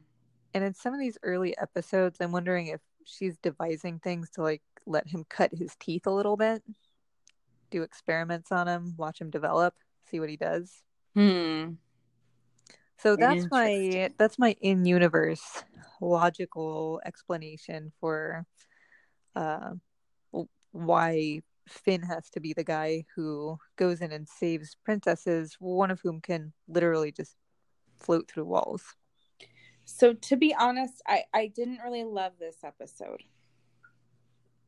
And 0.54 0.64
in 0.64 0.74
some 0.74 0.92
of 0.92 0.98
these 0.98 1.18
early 1.22 1.56
episodes, 1.56 2.18
I'm 2.20 2.32
wondering 2.32 2.66
if 2.66 2.80
she's 3.06 3.38
devising 3.38 3.98
things 3.98 4.28
to 4.30 4.42
like 4.42 4.62
let 4.84 5.08
him 5.08 5.24
cut 5.28 5.50
his 5.54 5.74
teeth 5.80 6.06
a 6.06 6.10
little 6.10 6.36
bit, 6.36 6.62
do 7.70 7.82
experiments 7.82 8.52
on 8.52 8.68
him, 8.68 8.94
watch 8.96 9.20
him 9.20 9.30
develop, 9.30 9.74
see 10.10 10.20
what 10.20 10.28
he 10.28 10.36
does. 10.36 10.82
Hmm. 11.14 11.72
So 12.98 13.16
that's 13.16 13.46
my 13.50 14.10
that's 14.18 14.38
my 14.38 14.56
in 14.60 14.84
universe 14.84 15.64
logical 16.00 17.00
explanation 17.04 17.92
for 18.00 18.44
uh 19.34 19.72
why 20.72 21.40
Finn 21.68 22.02
has 22.02 22.30
to 22.30 22.40
be 22.40 22.52
the 22.52 22.64
guy 22.64 23.04
who 23.14 23.58
goes 23.76 24.00
in 24.00 24.12
and 24.12 24.28
saves 24.28 24.76
princesses, 24.84 25.56
one 25.58 25.90
of 25.90 26.00
whom 26.00 26.20
can 26.20 26.52
literally 26.68 27.12
just 27.12 27.36
float 27.98 28.30
through 28.30 28.44
walls. 28.44 28.94
So, 29.86 30.12
to 30.12 30.36
be 30.36 30.54
honest, 30.54 31.00
I, 31.06 31.24
I 31.32 31.46
didn't 31.46 31.78
really 31.78 32.04
love 32.04 32.32
this 32.38 32.62
episode. 32.62 33.22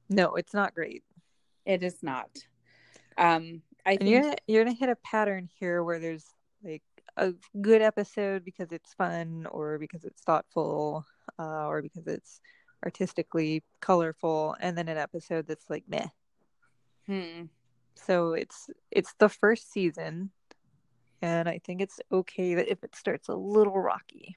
No, 0.08 0.34
it's 0.36 0.54
not 0.54 0.74
great. 0.74 1.04
It 1.64 1.82
is 1.82 2.02
not. 2.02 2.46
Um, 3.16 3.62
I 3.84 3.96
And 4.00 4.00
think 4.00 4.10
you're 4.10 4.22
gonna, 4.22 4.36
you're 4.46 4.64
gonna 4.64 4.76
hit 4.76 4.88
a 4.88 4.96
pattern 4.96 5.48
here 5.58 5.82
where 5.82 5.98
there's 5.98 6.26
like 6.62 6.82
a 7.16 7.34
good 7.60 7.82
episode 7.82 8.44
because 8.44 8.72
it's 8.72 8.94
fun 8.94 9.46
or 9.50 9.78
because 9.78 10.04
it's 10.04 10.22
thoughtful 10.22 11.06
uh, 11.38 11.66
or 11.66 11.82
because 11.82 12.06
it's 12.06 12.40
artistically 12.84 13.64
colorful 13.80 14.56
and 14.60 14.78
then 14.78 14.88
an 14.88 14.98
episode 14.98 15.46
that's 15.48 15.68
like 15.68 15.84
meh 15.88 16.06
hmm, 17.06 17.46
so 17.94 18.32
it's 18.32 18.70
it's 18.90 19.14
the 19.18 19.28
first 19.28 19.70
season 19.72 20.30
and 21.22 21.48
i 21.48 21.58
think 21.58 21.80
it's 21.80 22.00
okay 22.12 22.54
that 22.54 22.70
if 22.70 22.82
it 22.84 22.94
starts 22.94 23.28
a 23.28 23.34
little 23.34 23.80
rocky 23.80 24.36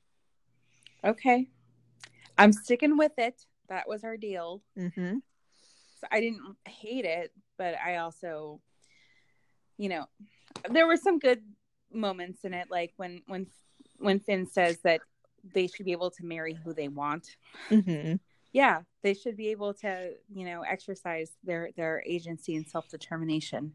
okay. 1.06 1.48
I'm 2.38 2.54
sticking 2.54 2.98
with 2.98 3.14
it. 3.18 3.46
That 3.70 3.88
was 3.88 4.04
our 4.04 4.18
deal. 4.18 4.62
mm-hmm. 4.78 5.16
So 6.00 6.08
I 6.12 6.20
didn't 6.20 6.42
hate 6.66 7.06
it, 7.06 7.32
but 7.58 7.76
I 7.84 7.98
also, 7.98 8.60
you 9.78 9.88
know, 9.90 10.06
there 10.70 10.88
were 10.88 10.98
some 10.98 11.20
good 11.20 11.42
moments 11.94 12.44
in 12.44 12.54
it, 12.54 12.72
like 12.72 12.94
when 12.98 13.22
when 13.28 13.46
when 14.00 14.20
Finn 14.20 14.48
says 14.48 14.80
that 14.84 15.02
they 15.54 15.68
should 15.68 15.86
be 15.86 15.92
able 15.92 16.12
to 16.12 16.26
marry 16.26 16.54
who 16.54 16.74
they 16.74 16.88
want. 16.88 17.36
Mm-hmm. 17.70 18.16
Yeah, 18.54 18.82
they 19.02 19.14
should 19.14 19.38
be 19.38 19.50
able 19.50 19.74
to, 19.76 20.14
you 20.34 20.46
know, 20.46 20.62
exercise 20.62 21.32
their 21.44 21.70
their 21.78 22.04
agency 22.06 22.56
and 22.56 22.68
self 22.68 22.90
determination. 22.90 23.74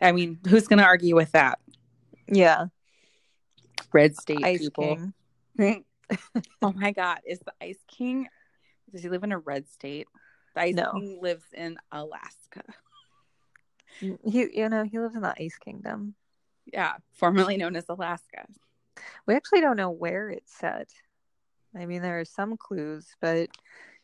I 0.00 0.12
mean, 0.12 0.38
who's 0.48 0.68
going 0.68 0.78
to 0.78 0.84
argue 0.84 1.14
with 1.14 1.32
that? 1.32 1.58
Yeah. 2.26 2.66
Red 3.92 4.16
state 4.16 4.44
Ice 4.44 4.60
people. 4.60 4.98
King. 5.56 5.84
oh 6.62 6.72
my 6.72 6.92
God, 6.92 7.18
is 7.26 7.40
the 7.40 7.52
Ice 7.60 7.82
King? 7.88 8.28
Does 8.90 9.02
he 9.02 9.08
live 9.08 9.24
in 9.24 9.32
a 9.32 9.38
red 9.38 9.68
state? 9.68 10.06
The 10.54 10.60
Ice 10.62 10.74
No. 10.74 10.92
King 10.92 11.18
lives 11.22 11.44
in 11.54 11.78
Alaska. 11.90 12.62
He, 14.00 14.16
you 14.54 14.68
know, 14.68 14.84
he 14.84 14.98
lives 14.98 15.14
in 15.14 15.22
the 15.22 15.34
Ice 15.40 15.56
Kingdom. 15.58 16.14
Yeah, 16.72 16.94
formerly 17.12 17.56
known 17.56 17.76
as 17.76 17.84
Alaska. 17.88 18.46
We 19.26 19.34
actually 19.34 19.60
don't 19.60 19.76
know 19.76 19.90
where 19.90 20.30
it's 20.30 20.54
set. 20.54 20.90
I 21.76 21.86
mean, 21.86 22.02
there 22.02 22.20
are 22.20 22.24
some 22.24 22.56
clues, 22.56 23.06
but 23.20 23.48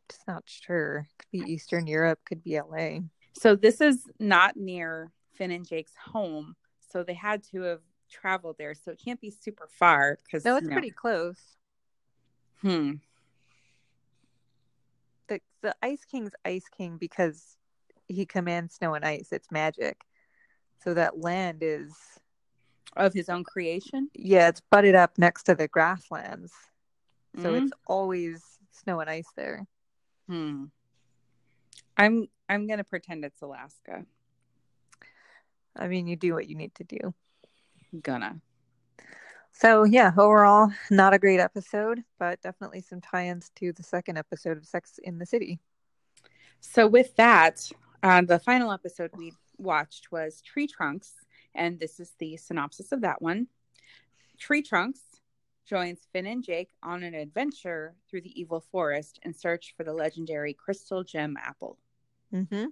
just 0.08 0.26
not 0.26 0.44
sure. 0.46 1.06
Could 1.18 1.30
be 1.30 1.52
Eastern 1.52 1.86
Europe, 1.86 2.20
could 2.24 2.42
be 2.42 2.58
LA. 2.58 3.00
So 3.34 3.54
this 3.54 3.80
is 3.80 4.04
not 4.18 4.56
near 4.56 5.12
Finn 5.34 5.50
and 5.50 5.66
Jake's 5.66 5.94
home, 5.96 6.56
so 6.90 7.02
they 7.02 7.14
had 7.14 7.42
to 7.52 7.62
have 7.62 7.80
traveled 8.08 8.56
there. 8.58 8.74
So 8.74 8.90
it 8.92 9.00
can't 9.04 9.20
be 9.20 9.30
super 9.30 9.68
far 9.68 10.18
because 10.24 10.44
No, 10.44 10.56
it's 10.56 10.66
pretty 10.68 10.90
close. 10.90 11.56
Hmm. 12.60 12.94
The 15.28 15.40
the 15.62 15.74
Ice 15.82 16.04
King's 16.04 16.32
Ice 16.44 16.68
King 16.68 16.96
because 16.98 17.56
he 18.06 18.24
commands 18.26 18.74
snow 18.74 18.94
and 18.94 19.04
ice. 19.04 19.28
It's 19.32 19.50
magic. 19.50 20.00
So 20.82 20.94
that 20.94 21.18
land 21.20 21.58
is 21.62 21.92
Of 22.96 23.12
his 23.12 23.28
own 23.28 23.44
creation. 23.44 24.08
yeah, 24.14 24.48
it's 24.48 24.60
butted 24.70 24.94
up 24.94 25.18
next 25.18 25.42
to 25.44 25.54
the 25.54 25.68
grasslands. 25.68 26.52
So 27.36 27.52
Mhm. 27.52 27.64
it's 27.64 27.72
always 27.86 28.58
snow 28.72 29.00
and 29.00 29.10
ice 29.10 29.30
there. 29.36 29.66
Hmm. 30.26 30.66
I'm 31.96 32.28
I'm 32.48 32.66
gonna 32.66 32.84
pretend 32.84 33.24
it's 33.24 33.42
Alaska. 33.42 34.06
I 35.76 35.86
mean, 35.88 36.06
you 36.06 36.16
do 36.16 36.34
what 36.34 36.48
you 36.48 36.56
need 36.56 36.74
to 36.76 36.84
do. 36.84 37.14
Gonna. 38.02 38.40
So 39.52 39.84
yeah, 39.84 40.12
overall, 40.16 40.70
not 40.90 41.14
a 41.14 41.18
great 41.18 41.40
episode, 41.40 42.04
but 42.18 42.40
definitely 42.42 42.80
some 42.80 43.00
tie-ins 43.00 43.50
to 43.56 43.72
the 43.72 43.82
second 43.82 44.16
episode 44.16 44.56
of 44.56 44.64
Sex 44.64 45.00
in 45.02 45.18
the 45.18 45.26
City. 45.26 45.58
So 46.60 46.86
with 46.86 47.16
that, 47.16 47.68
uh, 48.02 48.22
the 48.22 48.38
final 48.38 48.72
episode 48.72 49.10
we 49.16 49.32
watched 49.56 50.12
was 50.12 50.40
Tree 50.42 50.66
Trunks, 50.66 51.12
and 51.54 51.80
this 51.80 51.98
is 51.98 52.12
the 52.18 52.36
synopsis 52.36 52.92
of 52.92 53.00
that 53.00 53.20
one. 53.20 53.48
Tree 54.38 54.62
Trunks 54.62 55.00
joins 55.66 56.06
Finn 56.12 56.26
and 56.26 56.42
Jake 56.42 56.70
on 56.82 57.02
an 57.02 57.14
adventure 57.14 57.94
through 58.08 58.22
the 58.22 58.40
evil 58.40 58.60
forest 58.60 59.18
in 59.24 59.34
search 59.34 59.74
for 59.76 59.84
the 59.84 59.92
legendary 59.92 60.54
crystal 60.54 61.04
gem 61.04 61.36
apple. 61.36 61.78
Mm-hmm. 62.32 62.66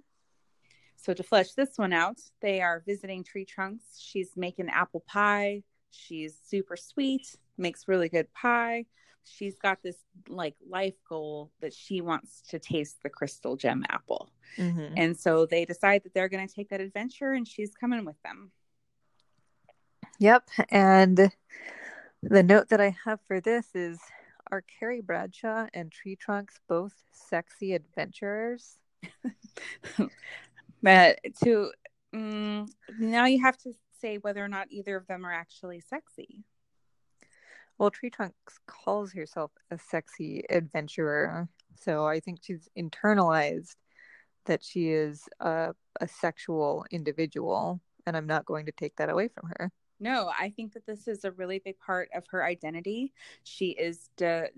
So 0.97 1.13
to 1.13 1.23
flesh 1.23 1.53
this 1.53 1.77
one 1.77 1.93
out, 1.93 2.17
they 2.41 2.61
are 2.61 2.83
visiting 2.85 3.23
Tree 3.23 3.45
Trunks. 3.45 3.99
She's 3.99 4.31
making 4.35 4.69
apple 4.69 5.03
pie. 5.07 5.63
She's 5.91 6.37
super 6.45 6.75
sweet, 6.75 7.35
makes 7.57 7.87
really 7.87 8.09
good 8.09 8.31
pie. 8.33 8.85
She's 9.23 9.57
got 9.57 9.83
this 9.83 9.97
like 10.27 10.55
life 10.67 10.95
goal 11.07 11.51
that 11.61 11.73
she 11.73 12.01
wants 12.01 12.41
to 12.49 12.59
taste 12.59 12.97
the 13.03 13.09
crystal 13.09 13.55
gem 13.55 13.85
apple. 13.89 14.29
Mm-hmm. 14.57 14.93
And 14.97 15.17
so 15.17 15.45
they 15.45 15.65
decide 15.65 16.03
that 16.03 16.13
they're 16.13 16.29
going 16.29 16.47
to 16.47 16.53
take 16.53 16.69
that 16.69 16.81
adventure 16.81 17.33
and 17.33 17.47
she's 17.47 17.73
coming 17.75 18.03
with 18.03 18.21
them. 18.23 18.51
Yep. 20.19 20.49
And 20.69 21.31
the 22.23 22.43
note 22.43 22.69
that 22.69 22.81
I 22.81 22.95
have 23.05 23.19
for 23.27 23.39
this 23.39 23.67
is 23.75 23.99
are 24.49 24.63
Carrie 24.79 25.01
Bradshaw 25.01 25.67
and 25.73 25.91
Tree 25.91 26.15
Trunks 26.15 26.59
both 26.67 26.93
sexy 27.11 27.73
adventurers? 27.73 28.77
But 30.81 31.19
to 31.43 31.71
mm, 32.13 32.69
now 32.99 33.25
you 33.25 33.41
have 33.41 33.57
to 33.59 33.73
say 33.99 34.17
whether 34.17 34.43
or 34.43 34.47
not 34.47 34.67
either 34.71 34.95
of 34.95 35.07
them 35.07 35.25
are 35.25 35.33
actually 35.33 35.81
sexy. 35.81 36.43
Well, 37.77 37.91
Tree 37.91 38.09
Trunks 38.09 38.59
calls 38.65 39.13
herself 39.13 39.51
a 39.69 39.77
sexy 39.77 40.43
adventurer. 40.49 41.47
So 41.75 42.05
I 42.07 42.19
think 42.19 42.39
she's 42.41 42.67
internalized 42.77 43.75
that 44.45 44.63
she 44.63 44.89
is 44.89 45.23
a, 45.39 45.73
a 46.01 46.07
sexual 46.07 46.85
individual. 46.89 47.81
And 48.05 48.17
I'm 48.17 48.25
not 48.25 48.45
going 48.45 48.65
to 48.65 48.71
take 48.71 48.95
that 48.95 49.09
away 49.09 49.27
from 49.27 49.51
her. 49.57 49.71
No, 49.99 50.31
I 50.39 50.49
think 50.49 50.73
that 50.73 50.85
this 50.85 51.07
is 51.07 51.25
a 51.25 51.31
really 51.31 51.59
big 51.59 51.79
part 51.79 52.09
of 52.15 52.23
her 52.29 52.43
identity. 52.43 53.13
She 53.43 53.69
is 53.69 54.09
de- 54.15 54.49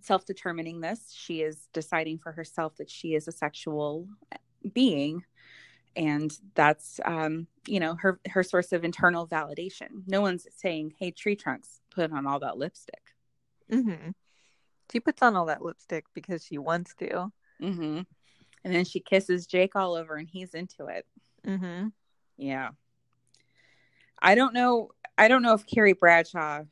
self 0.00 0.24
determining 0.24 0.80
this. 0.80 1.12
She 1.12 1.42
is 1.42 1.68
deciding 1.72 2.18
for 2.18 2.32
herself 2.32 2.76
that 2.76 2.90
she 2.90 3.14
is 3.14 3.26
a 3.26 3.32
sexual 3.32 4.08
being. 4.72 5.24
And 5.96 6.36
that's, 6.54 7.00
um, 7.04 7.46
you 7.66 7.80
know, 7.80 7.94
her, 7.94 8.18
her 8.28 8.42
source 8.42 8.72
of 8.72 8.84
internal 8.84 9.28
validation. 9.28 10.02
No 10.06 10.20
one's 10.20 10.46
saying, 10.56 10.94
hey, 10.98 11.10
tree 11.10 11.36
trunks, 11.36 11.80
put 11.90 12.12
on 12.12 12.26
all 12.26 12.40
that 12.40 12.58
lipstick. 12.58 13.02
Mm-hmm. 13.70 14.10
She 14.92 15.00
puts 15.00 15.22
on 15.22 15.36
all 15.36 15.46
that 15.46 15.62
lipstick 15.62 16.06
because 16.14 16.44
she 16.44 16.58
wants 16.58 16.94
to. 16.96 17.32
Mm-hmm. 17.62 18.00
And 18.64 18.74
then 18.74 18.84
she 18.84 19.00
kisses 19.00 19.46
Jake 19.46 19.76
all 19.76 19.94
over 19.94 20.16
and 20.16 20.28
he's 20.28 20.54
into 20.54 20.86
it. 20.86 21.06
Mm-hmm. 21.46 21.88
Yeah. 22.36 22.70
I 24.20 24.34
don't 24.34 24.54
know. 24.54 24.90
I 25.16 25.28
don't 25.28 25.42
know 25.42 25.54
if 25.54 25.66
Carrie 25.66 25.92
Bradshaw. 25.92 26.62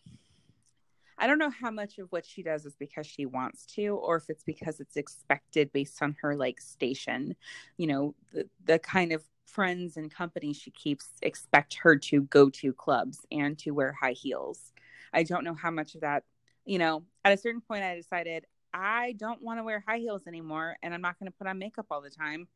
I 1.23 1.29
don't 1.29 1.39
know 1.39 1.51
how 1.51 1.71
much 1.71 1.99
of 1.99 2.11
what 2.11 2.27
she 2.27 2.43
does 2.43 2.67
is 2.67 2.75
because 2.75 3.07
she 3.07 3.27
wants 3.27 3.65
to, 3.77 3.95
or 3.95 4.17
if 4.17 4.29
it's 4.29 4.43
because 4.43 4.81
it's 4.81 4.97
expected 4.97 5.73
based 5.73 6.03
on 6.03 6.17
her 6.21 6.35
like 6.35 6.61
station. 6.61 7.37
You 7.77 7.87
know, 7.87 8.15
the 8.33 8.49
the 8.65 8.81
kind 8.81 9.13
of 9.13 9.23
friends 9.47 9.97
and 9.97 10.13
company 10.13 10.53
she 10.53 10.73
keeps 10.73 11.11
expect 11.23 11.75
her 11.75 11.97
to 11.97 12.23
go 12.23 12.51
to 12.51 12.73
clubs 12.73 13.25
and 13.31 13.57
to 13.61 13.71
wear 13.71 13.93
high 13.93 14.15
heels. 14.15 14.73
I 15.13 15.23
don't 15.23 15.45
know 15.45 15.55
how 15.55 15.71
much 15.71 15.95
of 15.95 16.01
that. 16.01 16.25
You 16.65 16.81
know, 16.81 17.05
at 17.25 17.33
a 17.33 17.37
certain 17.37 17.61
point, 17.61 17.85
I 17.85 17.95
decided 17.95 18.45
I 18.75 19.15
don't 19.17 19.41
want 19.41 19.61
to 19.61 19.65
wear 19.65 19.85
high 19.87 19.99
heels 19.99 20.27
anymore, 20.27 20.77
and 20.83 20.93
I'm 20.93 21.03
not 21.03 21.21
going 21.21 21.31
to 21.31 21.39
put 21.39 21.47
on 21.47 21.57
makeup 21.57 21.87
all 21.93 22.01
the 22.01 22.11
time, 22.11 22.49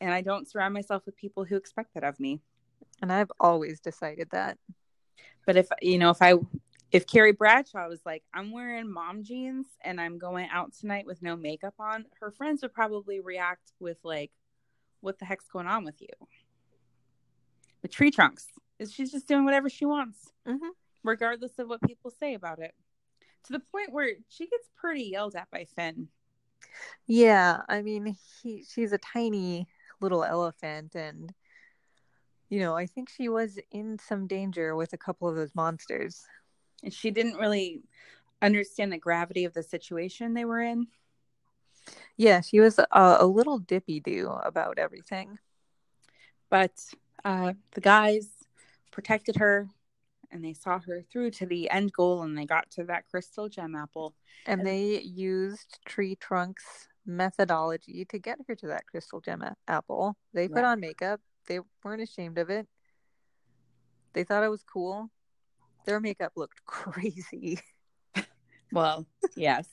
and 0.00 0.10
I 0.10 0.22
don't 0.22 0.48
surround 0.48 0.72
myself 0.72 1.04
with 1.04 1.18
people 1.18 1.44
who 1.44 1.56
expect 1.56 1.92
that 1.92 2.04
of 2.04 2.18
me. 2.18 2.40
And 3.02 3.12
I've 3.12 3.32
always 3.38 3.78
decided 3.78 4.30
that. 4.30 4.56
But 5.44 5.56
if 5.56 5.68
you 5.82 5.98
know, 5.98 6.10
if 6.10 6.22
I 6.22 6.34
if 6.92 7.06
Carrie 7.06 7.32
Bradshaw 7.32 7.88
was 7.88 8.00
like, 8.06 8.22
I'm 8.32 8.52
wearing 8.52 8.90
mom 8.90 9.22
jeans 9.24 9.66
and 9.82 10.00
I'm 10.00 10.18
going 10.18 10.48
out 10.50 10.72
tonight 10.72 11.06
with 11.06 11.22
no 11.22 11.36
makeup 11.36 11.74
on, 11.78 12.06
her 12.20 12.30
friends 12.30 12.62
would 12.62 12.72
probably 12.72 13.20
react 13.20 13.72
with 13.80 13.98
like, 14.04 14.30
what 15.00 15.18
the 15.18 15.24
heck's 15.24 15.48
going 15.48 15.66
on 15.66 15.84
with 15.84 16.00
you? 16.00 16.08
But 17.82 17.90
tree 17.90 18.10
trunks 18.10 18.46
is 18.78 18.92
she's 18.92 19.12
just 19.12 19.28
doing 19.28 19.44
whatever 19.44 19.68
she 19.68 19.84
wants, 19.84 20.32
Mhm. 20.46 20.70
regardless 21.02 21.58
of 21.58 21.68
what 21.68 21.82
people 21.82 22.10
say 22.10 22.34
about 22.34 22.58
it. 22.58 22.74
To 23.44 23.52
the 23.52 23.60
point 23.60 23.92
where 23.92 24.10
she 24.28 24.46
gets 24.46 24.68
pretty 24.76 25.04
yelled 25.04 25.36
at 25.36 25.50
by 25.50 25.64
Finn. 25.64 26.08
Yeah, 27.06 27.62
I 27.68 27.82
mean, 27.82 28.16
he 28.42 28.64
she's 28.64 28.92
a 28.92 28.98
tiny 28.98 29.68
little 30.00 30.24
elephant 30.24 30.94
and 30.94 31.32
you 32.48 32.60
know, 32.60 32.76
I 32.76 32.86
think 32.86 33.08
she 33.08 33.28
was 33.28 33.58
in 33.72 33.98
some 33.98 34.28
danger 34.28 34.76
with 34.76 34.92
a 34.92 34.98
couple 34.98 35.28
of 35.28 35.34
those 35.34 35.54
monsters. 35.54 36.24
And 36.82 36.92
she 36.92 37.10
didn't 37.10 37.36
really 37.36 37.82
understand 38.42 38.92
the 38.92 38.98
gravity 38.98 39.44
of 39.44 39.54
the 39.54 39.62
situation 39.62 40.34
they 40.34 40.44
were 40.44 40.60
in. 40.60 40.86
Yeah, 42.16 42.40
she 42.40 42.60
was 42.60 42.78
a, 42.78 42.86
a 42.92 43.26
little 43.26 43.58
dippy 43.58 44.00
do 44.00 44.28
about 44.28 44.78
everything. 44.78 45.38
but 46.50 46.72
uh, 47.24 47.52
the 47.74 47.80
guys 47.80 48.28
protected 48.92 49.36
her 49.36 49.68
and 50.30 50.44
they 50.44 50.52
saw 50.52 50.78
her 50.80 51.02
through 51.10 51.30
to 51.30 51.46
the 51.46 51.68
end 51.70 51.92
goal 51.92 52.22
and 52.22 52.36
they 52.36 52.44
got 52.46 52.70
to 52.72 52.84
that 52.84 53.06
crystal 53.08 53.48
gem 53.48 53.74
apple 53.74 54.14
And 54.46 54.60
And- 54.60 54.66
they 54.68 55.00
used 55.00 55.78
Tree 55.84 56.16
Trunk's 56.16 56.88
methodology 57.04 58.04
to 58.06 58.18
get 58.18 58.38
her 58.48 58.54
to 58.56 58.66
that 58.68 58.86
crystal 58.86 59.20
gem 59.20 59.42
a- 59.42 59.56
apple. 59.68 60.16
They 60.34 60.48
put 60.48 60.64
on 60.64 60.80
makeup. 60.80 61.20
They 61.46 61.60
weren't 61.84 62.02
ashamed 62.02 62.38
of 62.38 62.50
it. 62.50 62.66
They 64.12 64.24
thought 64.24 64.42
it 64.44 64.48
was 64.50 64.64
cool. 64.64 65.10
Their 65.86 66.00
makeup 66.00 66.32
looked 66.36 66.64
crazy. 66.66 67.58
well 68.72 69.06
yes 69.36 69.68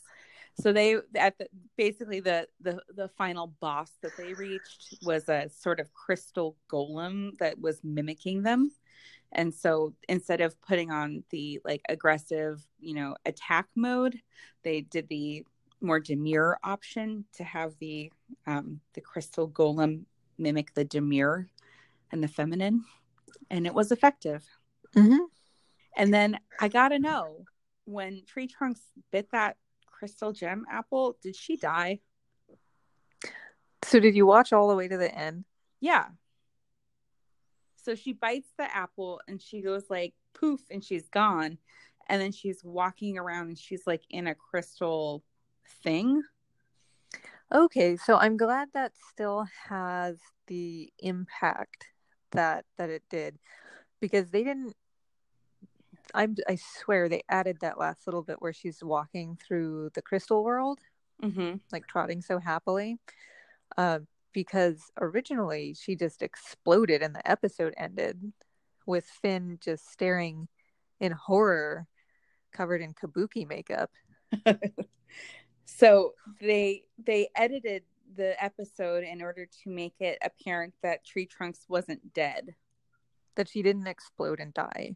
so 0.62 0.72
they 0.72 0.98
at 1.16 1.36
the 1.40 1.48
basically 1.78 2.20
the 2.20 2.48
the 2.62 2.80
the 2.96 3.08
final 3.08 3.48
boss 3.60 3.92
that 4.04 4.16
they 4.18 4.34
reached 4.34 4.96
was 5.02 5.28
a 5.30 5.50
sort 5.50 5.80
of 5.80 5.92
crystal 5.94 6.56
golem 6.72 7.36
that 7.40 7.60
was 7.60 7.80
mimicking 7.84 8.44
them 8.44 8.72
and 9.32 9.52
so 9.52 9.94
instead 10.08 10.42
of 10.42 10.62
putting 10.62 10.92
on 10.92 11.24
the 11.32 11.60
like 11.66 11.82
aggressive 11.90 12.64
you 12.80 12.94
know 12.94 13.16
attack 13.26 13.66
mode 13.76 14.20
they 14.64 14.82
did 14.82 15.08
the 15.10 15.44
more 15.82 16.00
demure 16.00 16.60
option 16.64 17.26
to 17.34 17.44
have 17.44 17.74
the 17.80 18.12
um 18.46 18.80
the 18.94 19.02
crystal 19.02 19.50
golem 19.50 20.04
mimic 20.38 20.74
the 20.76 20.86
demure 20.86 21.48
and 22.12 22.24
the 22.24 22.28
feminine, 22.28 22.86
and 23.50 23.66
it 23.66 23.74
was 23.74 23.92
effective. 23.92 24.46
Mm-hmm. 24.96 25.24
And 25.96 26.14
then 26.14 26.40
I 26.60 26.68
gotta 26.68 27.00
know 27.00 27.46
when 27.86 28.24
Tree 28.26 28.48
Trunks 28.48 28.82
bit 29.12 29.30
that 29.32 29.58
crystal 29.86 30.34
gem 30.34 30.66
apple, 30.70 31.18
did 31.22 31.36
she 31.36 31.58
die? 31.58 32.00
So 33.84 34.00
did 34.00 34.16
you 34.16 34.26
watch 34.26 34.54
all 34.54 34.68
the 34.68 34.76
way 34.76 34.88
to 34.88 34.98
the 34.98 35.14
end? 35.14 35.46
Yeah. 35.80 36.06
So 37.76 37.96
she 37.96 38.14
bites 38.14 38.50
the 38.58 38.74
apple 38.76 39.22
and 39.28 39.42
she 39.42 39.62
goes 39.62 39.84
like 39.90 40.14
poof 40.34 40.62
and 40.72 40.84
she's 40.84 41.10
gone. 41.10 41.58
And 42.10 42.22
then 42.22 42.32
she's 42.32 42.64
walking 42.64 43.18
around 43.18 43.48
and 43.48 43.58
she's 43.58 43.86
like 43.86 44.04
in 44.10 44.28
a 44.28 44.36
crystal 44.36 45.24
thing. 45.84 46.22
Okay, 47.54 47.98
so 47.98 48.18
I'm 48.18 48.36
glad 48.36 48.70
that 48.74 48.94
still 49.12 49.46
has 49.70 50.18
the 50.48 50.92
impact 51.00 51.86
that 52.32 52.66
that 52.78 52.90
it 52.90 53.04
did 53.10 53.38
because 54.00 54.32
they 54.32 54.44
didn't 54.44 54.76
I'm 56.14 56.36
I 56.48 56.58
swear 56.84 57.10
they 57.10 57.24
added 57.30 57.58
that 57.62 57.80
last 57.80 58.06
little 58.08 58.22
bit 58.24 58.42
where 58.42 58.54
she's 58.54 58.84
walking 58.84 59.38
through 59.46 59.92
the 59.94 60.02
crystal 60.02 60.44
world, 60.44 60.80
Mm-hmm. 61.22 61.56
like 61.72 61.88
trotting 61.88 62.22
so 62.22 62.38
happily. 62.40 62.98
Uh, 63.78 64.00
because 64.34 64.92
originally 65.00 65.74
she 65.80 65.96
just 65.96 66.22
exploded 66.22 67.02
and 67.04 67.16
the 67.16 67.30
episode 67.30 67.74
ended 67.78 68.34
with 68.86 69.06
Finn 69.06 69.58
just 69.64 69.92
staring 69.92 70.48
in 71.00 71.12
horror 71.12 71.88
covered 72.52 72.82
in 72.82 72.94
kabuki 72.94 73.48
makeup. 73.48 73.92
so 75.66 76.14
they 76.42 76.84
they 77.04 77.30
edited 77.36 77.84
the 78.16 78.42
episode 78.44 79.04
in 79.04 79.22
order 79.22 79.46
to 79.46 79.70
make 79.70 79.96
it 80.00 80.18
apparent 80.24 80.74
that 80.84 81.06
Tree 81.06 81.26
Trunks 81.26 81.66
wasn't 81.68 82.14
dead. 82.14 82.56
that 83.36 83.48
she 83.50 83.62
didn't 83.64 83.88
explode 83.88 84.40
and 84.40 84.54
die. 84.54 84.96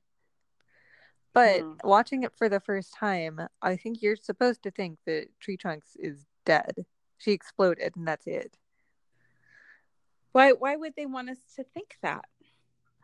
But 1.37 1.61
Hmm. 1.61 1.73
watching 1.83 2.23
it 2.23 2.33
for 2.35 2.49
the 2.49 2.59
first 2.59 2.95
time, 2.95 3.39
I 3.61 3.75
think 3.75 4.01
you're 4.01 4.15
supposed 4.15 4.63
to 4.63 4.71
think 4.71 4.97
that 5.05 5.27
Tree 5.39 5.55
Trunks 5.55 5.95
is 5.99 6.25
dead. 6.45 6.87
She 7.19 7.31
exploded 7.31 7.95
and 7.95 8.07
that's 8.07 8.25
it. 8.25 8.57
Why 10.31 10.53
why 10.53 10.75
would 10.77 10.95
they 10.97 11.05
want 11.05 11.29
us 11.29 11.37
to 11.55 11.63
think 11.63 11.97
that? 12.01 12.25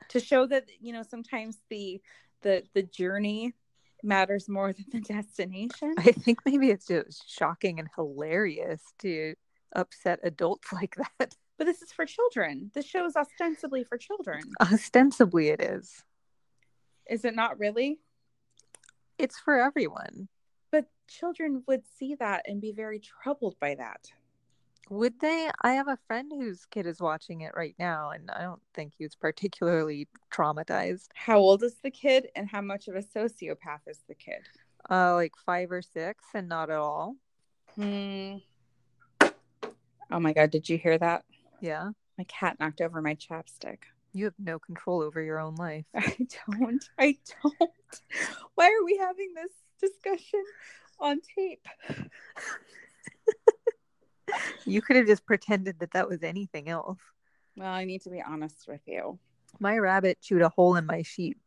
To 0.09 0.19
show 0.19 0.47
that 0.47 0.65
you 0.79 0.93
know 0.93 1.03
sometimes 1.03 1.61
the 1.69 2.01
the 2.41 2.63
the 2.73 2.81
journey 2.81 3.53
matters 4.01 4.49
more 4.49 4.73
than 4.73 4.85
the 4.91 5.01
destination. 5.01 5.93
I 5.99 6.11
think 6.11 6.39
maybe 6.43 6.71
it's 6.71 6.87
just 6.87 7.29
shocking 7.29 7.79
and 7.79 7.87
hilarious 7.95 8.81
to 9.03 9.35
upset 9.75 10.21
adults 10.23 10.69
like 10.73 10.95
that. 10.95 11.35
But 11.59 11.67
this 11.67 11.83
is 11.83 11.91
for 11.91 12.07
children. 12.07 12.71
This 12.73 12.87
show 12.87 13.05
is 13.05 13.15
ostensibly 13.15 13.83
for 13.83 13.99
children. 13.99 14.41
Ostensibly, 14.59 15.49
it 15.49 15.61
is. 15.61 16.03
Is 17.07 17.25
it 17.25 17.35
not 17.35 17.59
really? 17.59 17.99
It's 19.17 19.39
for 19.39 19.59
everyone. 19.59 20.27
But 20.71 20.85
children 21.07 21.63
would 21.67 21.83
see 21.85 22.15
that 22.15 22.45
and 22.47 22.59
be 22.59 22.71
very 22.71 22.99
troubled 22.99 23.55
by 23.59 23.75
that. 23.75 24.07
Would 24.89 25.19
they? 25.21 25.49
I 25.61 25.73
have 25.73 25.87
a 25.87 25.97
friend 26.07 26.31
whose 26.35 26.65
kid 26.65 26.85
is 26.85 26.99
watching 26.99 27.41
it 27.41 27.53
right 27.55 27.75
now, 27.79 28.09
and 28.09 28.29
I 28.31 28.41
don't 28.41 28.61
think 28.73 28.93
he's 28.97 29.15
particularly 29.15 30.09
traumatized. 30.31 31.07
How 31.13 31.37
old 31.37 31.63
is 31.63 31.75
the 31.81 31.91
kid 31.91 32.27
and 32.35 32.49
how 32.49 32.61
much 32.61 32.87
of 32.87 32.95
a 32.95 33.01
sociopath 33.01 33.87
is 33.87 34.03
the 34.07 34.15
kid? 34.15 34.41
Uh, 34.89 35.15
like 35.15 35.33
five 35.45 35.71
or 35.71 35.81
six, 35.81 36.25
and 36.33 36.49
not 36.49 36.69
at 36.69 36.77
all. 36.77 37.15
Hmm. 37.75 38.37
Oh 40.11 40.19
my 40.19 40.33
god, 40.33 40.51
did 40.51 40.67
you 40.67 40.77
hear 40.77 40.97
that? 40.97 41.23
Yeah. 41.61 41.91
My 42.17 42.25
cat 42.25 42.57
knocked 42.59 42.81
over 42.81 43.01
my 43.01 43.15
chapstick. 43.15 43.79
You 44.13 44.25
have 44.25 44.35
no 44.37 44.59
control 44.59 45.01
over 45.01 45.21
your 45.21 45.39
own 45.39 45.55
life. 45.55 45.85
I 45.95 46.17
don't. 46.47 46.83
I 46.99 47.17
don't. 47.43 47.71
Why 48.55 48.67
are 48.67 48.85
we 48.85 48.97
having 48.97 49.33
this 49.33 49.51
discussion 49.81 50.43
on 50.99 51.19
tape? 51.35 51.65
You 54.65 54.81
could 54.81 54.95
have 54.95 55.07
just 55.07 55.25
pretended 55.25 55.79
that 55.79 55.91
that 55.91 56.07
was 56.07 56.23
anything 56.23 56.69
else. 56.69 56.99
Well, 57.55 57.71
I 57.71 57.85
need 57.85 58.01
to 58.03 58.09
be 58.09 58.21
honest 58.21 58.67
with 58.67 58.81
you. 58.85 59.19
My 59.59 59.77
rabbit 59.77 60.19
chewed 60.21 60.41
a 60.41 60.49
hole 60.49 60.75
in 60.75 60.85
my 60.85 61.01
sheet 61.03 61.37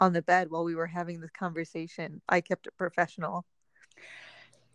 on 0.00 0.12
the 0.12 0.22
bed 0.22 0.50
while 0.50 0.64
we 0.64 0.74
were 0.74 0.86
having 0.86 1.20
this 1.20 1.30
conversation. 1.30 2.20
I 2.28 2.40
kept 2.40 2.66
it 2.66 2.76
professional. 2.76 3.44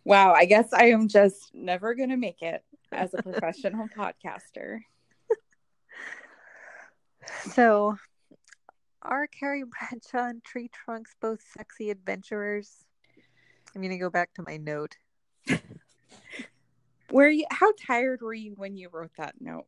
Wow, 0.03 0.33
I 0.33 0.45
guess 0.45 0.73
I 0.73 0.85
am 0.85 1.07
just 1.07 1.53
never 1.53 1.93
going 1.93 2.09
to 2.09 2.17
make 2.17 2.41
it 2.41 2.63
as 2.91 3.13
a 3.13 3.21
professional 3.21 3.87
podcaster. 3.97 4.79
So, 7.53 7.97
are 9.01 9.27
Carrie 9.27 9.63
Bradshaw 9.89 10.29
and 10.29 10.43
Tree 10.43 10.69
Trunks 10.73 11.15
both 11.21 11.41
sexy 11.57 11.89
adventurers? 11.89 12.85
I'm 13.75 13.81
going 13.81 13.91
to 13.91 13.97
go 13.97 14.09
back 14.09 14.33
to 14.35 14.43
my 14.45 14.57
note. 14.57 14.97
Were 17.11 17.29
you 17.29 17.45
how 17.51 17.73
tired 17.73 18.21
were 18.21 18.33
you 18.33 18.53
when 18.55 18.77
you 18.77 18.87
wrote 18.89 19.11
that 19.17 19.35
note? 19.41 19.65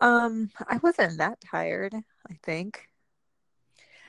Um, 0.00 0.50
I 0.66 0.78
wasn't 0.78 1.18
that 1.18 1.40
tired, 1.40 1.94
I 1.94 2.34
think. 2.42 2.88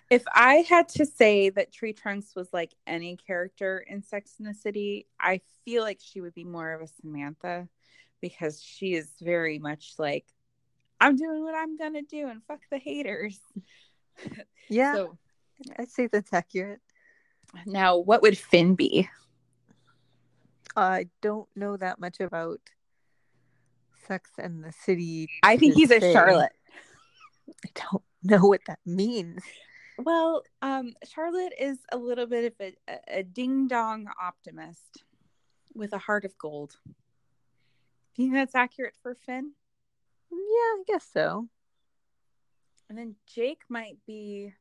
If 0.10 0.24
I 0.34 0.66
had 0.68 0.90
to 0.90 1.06
say 1.06 1.50
that 1.52 1.72
Tree 1.72 1.94
Trunks 1.94 2.36
was 2.36 2.52
like 2.52 2.74
any 2.88 3.18
character 3.18 3.86
in 3.88 4.02
Sex 4.02 4.34
in 4.40 4.46
the 4.46 4.54
City, 4.56 5.08
I 5.20 5.42
feel 5.64 5.84
like 5.84 6.00
she 6.02 6.22
would 6.22 6.34
be 6.34 6.44
more 6.44 6.74
of 6.74 6.82
a 6.82 6.88
Samantha 6.88 7.68
because 8.20 8.62
she 8.62 8.96
is 8.96 9.12
very 9.22 9.60
much 9.60 9.94
like, 10.00 10.26
I'm 11.04 11.16
doing 11.18 11.44
what 11.44 11.54
I'm 11.56 11.78
gonna 11.78 12.02
do 12.02 12.28
and 12.28 12.42
fuck 12.48 12.62
the 12.72 12.78
haters. 12.78 13.40
Yeah, 14.70 14.94
So 14.96 15.18
I'd 15.78 15.90
say 15.90 16.08
that's 16.08 16.32
accurate. 16.34 16.80
now 17.66 17.98
what 17.98 18.22
would 18.22 18.38
Finn 18.38 18.76
be? 18.76 19.10
I 20.76 21.08
don't 21.22 21.48
know 21.56 21.78
that 21.78 22.00
much 22.00 22.20
about 22.20 22.60
Sex 24.08 24.32
and 24.38 24.64
the 24.64 24.72
City. 24.72 25.30
I 25.44 25.58
think 25.58 25.76
he's 25.76 25.92
a 25.92 26.00
say. 26.00 26.14
Charlotte. 26.14 26.54
I 27.66 27.70
don't 27.92 28.04
know 28.24 28.46
what 28.48 28.62
that 28.68 28.80
means. 28.86 29.44
Well, 29.98 30.44
um, 30.62 30.94
Charlotte 31.08 31.54
is 31.60 31.78
a 31.92 31.98
little 31.98 32.26
bit 32.26 32.46
of 32.46 32.54
a, 32.60 32.76
a, 32.92 33.20
a 33.20 33.24
ding 33.24 33.68
dong 33.68 34.08
optimist 34.22 35.04
with 35.76 35.94
a 35.94 36.00
heart 36.00 36.26
of 36.26 36.38
gold. 36.38 36.78
Do 38.16 38.24
you 38.24 38.30
think 38.30 38.34
that's 38.36 38.56
accurate 38.56 38.96
for 39.04 39.16
Finn? 39.16 39.52
Yeah, 40.34 40.38
I 40.40 40.84
guess 40.88 41.08
so. 41.14 41.48
And 42.90 42.98
then 42.98 43.16
Jake 43.26 43.62
might 43.70 43.98
be 44.06 44.54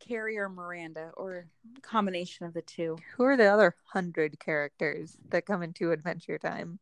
Carrie 0.00 0.38
or 0.38 0.48
Miranda, 0.48 1.12
or 1.16 1.46
a 1.76 1.80
combination 1.82 2.46
of 2.46 2.54
the 2.54 2.62
two. 2.62 2.96
Who 3.16 3.24
are 3.24 3.36
the 3.36 3.46
other 3.46 3.76
hundred 3.84 4.40
characters 4.40 5.16
that 5.28 5.46
come 5.46 5.62
into 5.62 5.92
Adventure 5.92 6.38
Time? 6.38 6.78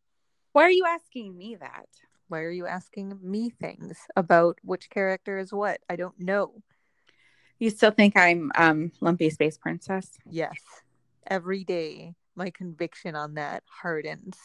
Why 0.52 0.62
are 0.62 0.70
you 0.70 0.86
asking 0.86 1.36
me 1.36 1.56
that? 1.56 1.88
Why 2.28 2.40
are 2.40 2.50
you 2.50 2.66
asking 2.66 3.18
me 3.22 3.50
things 3.50 3.98
about 4.16 4.58
which 4.62 4.88
character 4.90 5.38
is 5.38 5.52
what? 5.52 5.80
I 5.90 5.96
don't 5.96 6.18
know. 6.20 6.62
You 7.58 7.70
still 7.70 7.90
think 7.90 8.16
I'm 8.16 8.52
um, 8.54 8.92
Lumpy 9.00 9.30
Space 9.30 9.58
Princess? 9.58 10.18
Yes, 10.30 10.58
every 11.26 11.64
day 11.64 12.14
my 12.36 12.50
conviction 12.50 13.16
on 13.16 13.34
that 13.34 13.64
hardens. 13.66 14.36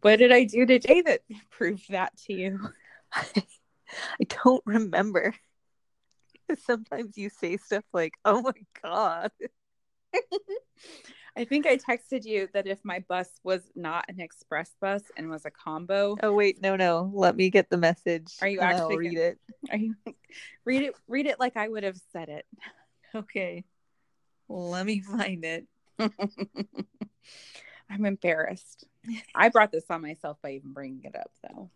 What 0.00 0.16
did 0.18 0.32
I 0.32 0.44
do 0.44 0.66
today 0.66 1.02
that 1.02 1.20
proved 1.50 1.90
that 1.90 2.16
to 2.26 2.32
you? 2.32 2.60
I 3.12 4.24
don't 4.44 4.62
remember. 4.66 5.34
Sometimes 6.64 7.16
you 7.16 7.28
say 7.30 7.56
stuff 7.56 7.84
like, 7.92 8.14
"Oh 8.24 8.42
my 8.42 8.52
god." 8.82 9.30
I 11.36 11.44
think 11.44 11.66
I 11.66 11.76
texted 11.76 12.24
you 12.24 12.48
that 12.54 12.66
if 12.66 12.78
my 12.82 13.00
bus 13.08 13.28
was 13.44 13.60
not 13.74 14.06
an 14.08 14.20
express 14.20 14.74
bus 14.80 15.02
and 15.18 15.28
was 15.28 15.44
a 15.44 15.50
combo, 15.50 16.16
Oh 16.22 16.32
wait, 16.32 16.62
no, 16.62 16.76
no. 16.76 17.10
Let 17.14 17.36
me 17.36 17.50
get 17.50 17.68
the 17.68 17.76
message. 17.76 18.32
Are 18.40 18.48
you 18.48 18.60
and 18.60 18.70
I'll 18.70 18.76
actually 18.76 18.96
read 18.96 19.14
gonna- 19.16 19.26
it? 19.26 19.38
are 19.70 19.76
you 19.76 19.94
read 20.64 20.82
it 20.82 20.94
read 21.08 21.26
it 21.26 21.38
like 21.38 21.56
I 21.56 21.68
would 21.68 21.82
have 21.84 21.98
said 22.12 22.28
it. 22.28 22.46
Okay. 23.14 23.64
Let 24.48 24.86
me 24.86 25.00
find 25.00 25.44
it. 25.44 25.66
I'm 27.90 28.04
embarrassed. 28.04 28.84
I 29.34 29.48
brought 29.48 29.72
this 29.72 29.84
on 29.90 30.02
myself 30.02 30.38
by 30.42 30.52
even 30.52 30.72
bringing 30.72 31.04
it 31.04 31.16
up, 31.16 31.30
though. 31.42 31.70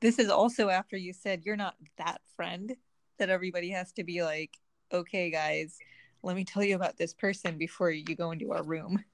This 0.00 0.18
is 0.18 0.28
also 0.28 0.68
after 0.68 0.96
you 0.96 1.12
said 1.12 1.42
you're 1.44 1.56
not 1.56 1.76
that 1.96 2.20
friend 2.36 2.74
that 3.18 3.30
everybody 3.30 3.70
has 3.70 3.92
to 3.92 4.04
be 4.04 4.22
like, 4.22 4.56
okay, 4.92 5.30
guys, 5.30 5.78
let 6.22 6.36
me 6.36 6.44
tell 6.44 6.62
you 6.62 6.76
about 6.76 6.96
this 6.96 7.14
person 7.14 7.56
before 7.56 7.90
you 7.90 8.16
go 8.16 8.30
into 8.30 8.52
our 8.52 8.62
room. 8.62 9.04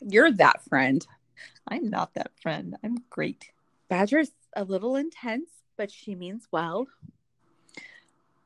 You're 0.00 0.32
that 0.32 0.62
friend. 0.64 1.06
I'm 1.68 1.88
not 1.88 2.14
that 2.14 2.32
friend. 2.40 2.76
I'm 2.82 2.98
great. 3.10 3.50
Badger's 3.88 4.30
a 4.54 4.64
little 4.64 4.96
intense, 4.96 5.50
but 5.76 5.90
she 5.90 6.14
means 6.14 6.48
well. 6.50 6.86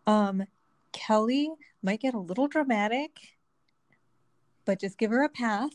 Um, 0.06 0.44
Kelly 0.92 1.50
might 1.82 2.00
get 2.00 2.14
a 2.14 2.18
little 2.18 2.48
dramatic, 2.48 3.35
but 4.66 4.80
just 4.80 4.98
give 4.98 5.10
her 5.10 5.22
a 5.24 5.28
pass. 5.30 5.70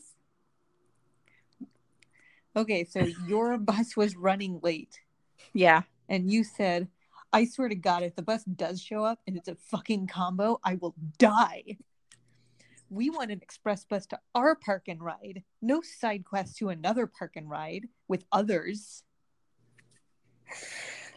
Okay, 2.54 2.84
so 2.84 3.00
your 3.26 3.58
bus 3.58 3.96
was 3.96 4.14
running 4.14 4.60
late, 4.62 5.00
Yeah. 5.52 5.82
and 6.08 6.30
you 6.30 6.44
said, 6.44 6.88
I 7.32 7.46
swear 7.46 7.68
to 7.70 7.74
God, 7.74 8.02
if 8.02 8.14
the 8.14 8.22
bus 8.22 8.44
does 8.44 8.80
show 8.80 9.04
up 9.04 9.20
and 9.26 9.36
it's 9.36 9.48
a 9.48 9.56
fucking 9.56 10.06
combo, 10.06 10.60
I 10.62 10.74
will 10.74 10.94
die. 11.18 11.78
We 12.90 13.08
want 13.08 13.30
an 13.30 13.40
express 13.40 13.86
bus 13.86 14.04
to 14.08 14.20
our 14.34 14.54
park 14.54 14.88
and 14.88 15.02
ride, 15.02 15.42
no 15.62 15.80
side 15.80 16.24
quest 16.26 16.58
to 16.58 16.68
another 16.68 17.06
park 17.06 17.32
and 17.36 17.48
ride 17.48 17.88
with 18.06 18.24
others. 18.30 19.02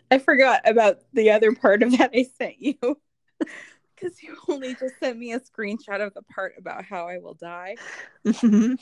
I 0.10 0.20
forgot 0.20 0.62
about 0.64 1.00
the 1.12 1.32
other 1.32 1.52
part 1.54 1.84
of 1.84 1.98
that 1.98 2.12
I 2.16 2.26
sent 2.38 2.62
you. 2.62 2.78
Because 3.96 4.22
you 4.22 4.36
only 4.50 4.76
just 4.76 5.00
sent 5.00 5.18
me 5.18 5.34
a 5.34 5.40
screenshot 5.40 6.06
of 6.06 6.14
the 6.14 6.24
part 6.24 6.54
about 6.58 6.86
how 6.86 7.08
I 7.08 7.18
will 7.18 7.34
die. 7.34 7.76
I 8.26 8.78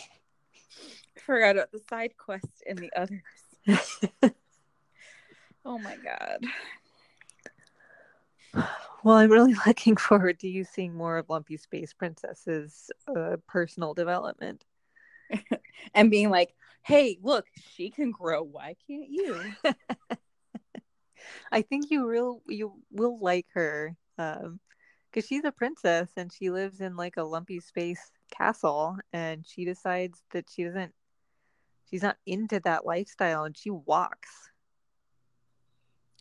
forgot 1.18 1.56
about 1.56 1.72
the 1.72 1.82
side 1.90 2.18
quest 2.18 2.64
and 2.68 2.78
the 2.80 2.92
others. 2.96 3.22
Oh 5.66 5.80
my 5.80 5.96
god. 5.96 6.46
well, 9.04 9.16
I'm 9.16 9.32
really 9.32 9.56
looking 9.66 9.96
forward 9.96 10.40
to 10.40 10.48
you 10.48 10.64
seeing 10.64 10.94
more 10.94 11.18
of 11.18 11.30
Lumpy 11.30 11.58
Space 11.58 11.94
Princess's 11.94 12.92
uh, 13.16 13.38
personal 13.48 13.94
development. 13.94 14.66
And 15.94 16.12
being 16.12 16.30
like, 16.30 16.54
hey, 16.84 17.18
look, 17.22 17.46
she 17.76 17.90
can 17.90 18.12
grow. 18.12 18.44
Why 18.44 18.76
can't 18.88 19.10
you? 19.10 19.36
I 21.52 21.62
think 21.62 21.90
you 21.90 22.06
will 22.06 22.42
you 22.48 22.74
will 22.92 23.20
like 23.20 23.48
her 23.54 23.96
um 24.18 24.60
because 25.14 25.28
she's 25.28 25.44
a 25.46 25.52
princess 25.52 26.10
and 26.18 26.32
she 26.34 26.50
lives 26.50 26.82
in 26.82 26.96
like 26.96 27.18
a 27.18 27.24
lumpy 27.24 27.60
space 27.60 28.12
castle 28.32 28.98
and 29.12 29.46
she 29.46 29.64
decides 29.64 30.24
that 30.32 30.50
she 30.50 30.64
doesn't 30.64 30.94
she's 31.90 32.02
not 32.02 32.18
into 32.26 32.60
that 32.62 32.86
lifestyle 32.86 33.44
and 33.44 33.56
she 33.56 33.70
walks 33.70 34.50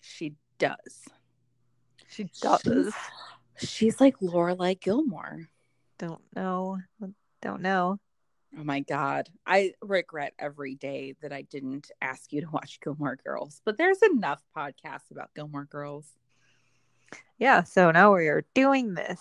She 0.01 0.35
does. 0.59 1.09
she 2.09 2.29
does 2.41 2.95
She's 3.57 4.01
like 4.01 4.19
Lorelai 4.21 4.79
Gilmore. 4.79 5.49
don't 5.99 6.23
know 6.35 6.79
don't 7.41 7.63
know 7.63 7.99
Oh 8.59 8.65
my 8.65 8.81
god. 8.81 9.31
I 9.47 9.73
regret 9.81 10.35
every 10.39 10.75
day 10.75 11.15
that 11.23 11.33
I 11.33 11.41
didn't 11.41 11.91
ask 12.03 12.35
you 12.35 12.43
to 12.43 12.51
watch 12.51 12.81
Gilmore 12.81 13.17
Girls. 13.17 13.63
But 13.65 13.79
there's 13.79 14.03
enough 14.03 14.43
podcasts 14.55 15.11
about 15.11 15.31
Gilmore 15.35 15.65
Girls. 15.65 16.07
Yeah 17.39 17.63
so 17.63 17.91
now 17.91 18.15
we 18.15 18.29
are 18.29 18.45
doing 18.55 18.95
this 18.95 19.21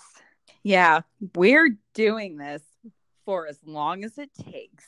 Yeah, 0.62 1.00
we're 1.36 1.76
doing 1.94 2.36
this 2.36 2.62
for 3.24 3.46
as 3.46 3.58
long 3.64 4.04
as 4.04 4.18
it 4.18 4.30
takes. 4.34 4.86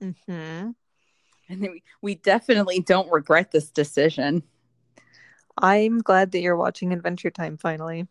hmm 0.00 0.70
And 1.48 1.60
we, 1.60 1.82
we 2.02 2.14
definitely 2.16 2.80
don't 2.80 3.10
regret 3.10 3.50
this 3.52 3.70
decision. 3.70 4.42
i'm 5.58 5.98
glad 6.00 6.32
that 6.32 6.40
you're 6.40 6.56
watching 6.56 6.92
adventure 6.92 7.30
time 7.30 7.56
finally 7.56 8.06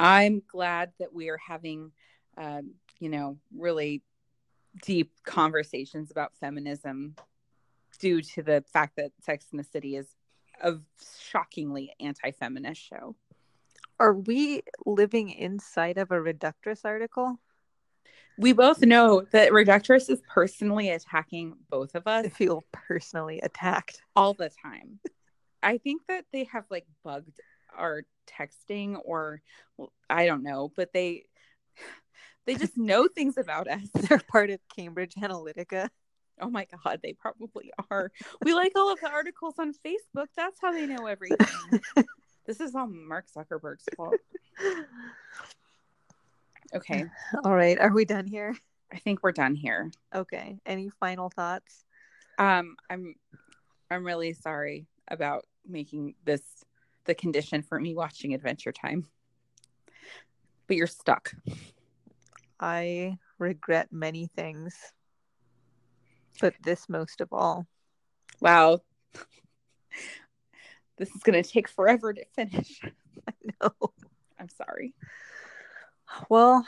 I'm 0.00 0.42
glad 0.46 0.92
that 1.00 1.12
we 1.12 1.28
are 1.28 1.38
having, 1.38 1.90
um, 2.36 2.74
you 3.00 3.08
know, 3.08 3.38
really 3.56 4.02
deep 4.82 5.10
conversations 5.24 6.12
about 6.12 6.36
feminism 6.38 7.16
due 7.98 8.22
to 8.22 8.42
the 8.44 8.64
fact 8.72 8.94
that 8.96 9.10
Sex 9.20 9.46
in 9.50 9.58
the 9.58 9.64
City 9.64 9.96
is 9.96 10.06
a 10.62 10.74
shockingly 11.30 11.92
anti 11.98 12.30
feminist 12.30 12.80
show. 12.80 13.16
Are 14.00 14.14
we 14.14 14.62
living 14.86 15.30
inside 15.30 15.98
of 15.98 16.10
a 16.10 16.14
reductress 16.20 16.84
article 16.84 17.38
We 18.38 18.52
both 18.52 18.80
know 18.82 19.22
that 19.32 19.50
Reductress 19.52 20.08
is 20.08 20.22
personally 20.28 20.90
attacking 20.90 21.54
both 21.68 21.94
of 21.94 22.06
us 22.06 22.26
i 22.26 22.28
feel 22.28 22.64
personally 22.72 23.40
attacked 23.40 24.00
all 24.14 24.34
the 24.34 24.50
time. 24.62 25.00
I 25.62 25.78
think 25.78 26.02
that 26.08 26.24
they 26.32 26.44
have 26.44 26.64
like 26.70 26.86
bugged 27.02 27.40
our 27.76 28.04
texting 28.26 28.96
or 29.04 29.42
well, 29.76 29.92
I 30.08 30.26
don't 30.26 30.44
know, 30.44 30.72
but 30.76 30.92
they 30.92 31.24
they 32.46 32.54
just 32.54 32.76
know 32.90 33.08
things 33.08 33.36
about 33.36 33.68
us. 33.68 33.88
they're 33.92 34.22
part 34.30 34.50
of 34.50 34.60
cambridge 34.74 35.14
analytica 35.14 35.88
Oh 36.40 36.50
my 36.50 36.66
god, 36.84 37.00
they 37.02 37.14
probably 37.14 37.72
are. 37.90 38.12
We 38.44 38.54
like 38.54 38.72
all 38.76 38.92
of 38.92 39.00
the 39.00 39.10
articles 39.10 39.54
on 39.58 39.72
Facebook. 39.72 40.28
That's 40.36 40.60
how 40.60 40.72
they 40.72 40.86
know 40.86 41.06
everything. 41.06 41.80
this 42.48 42.60
is 42.60 42.74
all 42.74 42.88
Mark 42.88 43.26
Zuckerberg's 43.30 43.84
fault. 43.96 44.14
Okay, 46.74 47.04
All 47.44 47.54
right, 47.54 47.78
are 47.78 47.92
we 47.92 48.04
done 48.04 48.26
here? 48.26 48.56
I 48.92 48.96
think 48.96 49.22
we're 49.22 49.32
done 49.32 49.54
here. 49.54 49.90
Okay. 50.14 50.58
Any 50.64 50.88
final 50.88 51.28
thoughts? 51.28 51.84
Um, 52.38 52.76
I'm 52.88 53.14
I'm 53.90 54.04
really 54.04 54.32
sorry 54.32 54.86
about 55.08 55.46
making 55.66 56.14
this 56.24 56.42
the 57.04 57.14
condition 57.14 57.62
for 57.62 57.78
me 57.78 57.94
watching 57.94 58.34
Adventure 58.34 58.72
Time. 58.72 59.06
But 60.66 60.76
you're 60.76 60.86
stuck. 60.86 61.32
I 62.60 63.18
regret 63.38 63.88
many 63.90 64.26
things, 64.26 64.74
but 66.40 66.54
this 66.62 66.88
most 66.88 67.20
of 67.20 67.28
all. 67.30 67.66
Wow. 68.40 68.80
This 70.98 71.14
is 71.14 71.22
going 71.22 71.40
to 71.42 71.48
take 71.48 71.68
forever 71.68 72.12
to 72.12 72.24
finish. 72.34 72.80
No. 73.60 73.70
I'm 74.38 74.48
sorry. 74.48 74.94
Well, 76.30 76.66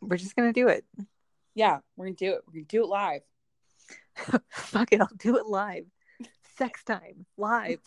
we're 0.00 0.16
just 0.16 0.34
gonna 0.34 0.52
do 0.52 0.68
it. 0.68 0.84
Yeah, 1.54 1.78
we're 1.96 2.06
going 2.06 2.16
to 2.16 2.24
do 2.24 2.32
it. 2.32 2.42
We're 2.46 2.52
going 2.52 2.66
to 2.66 2.76
do 2.76 2.82
it 2.82 2.88
live. 2.88 3.22
Fuck 4.50 4.92
it, 4.92 5.00
I'll 5.00 5.08
do 5.18 5.36
it 5.38 5.46
live. 5.46 5.86
Sex 6.56 6.82
time 6.84 7.26
live. 7.36 7.80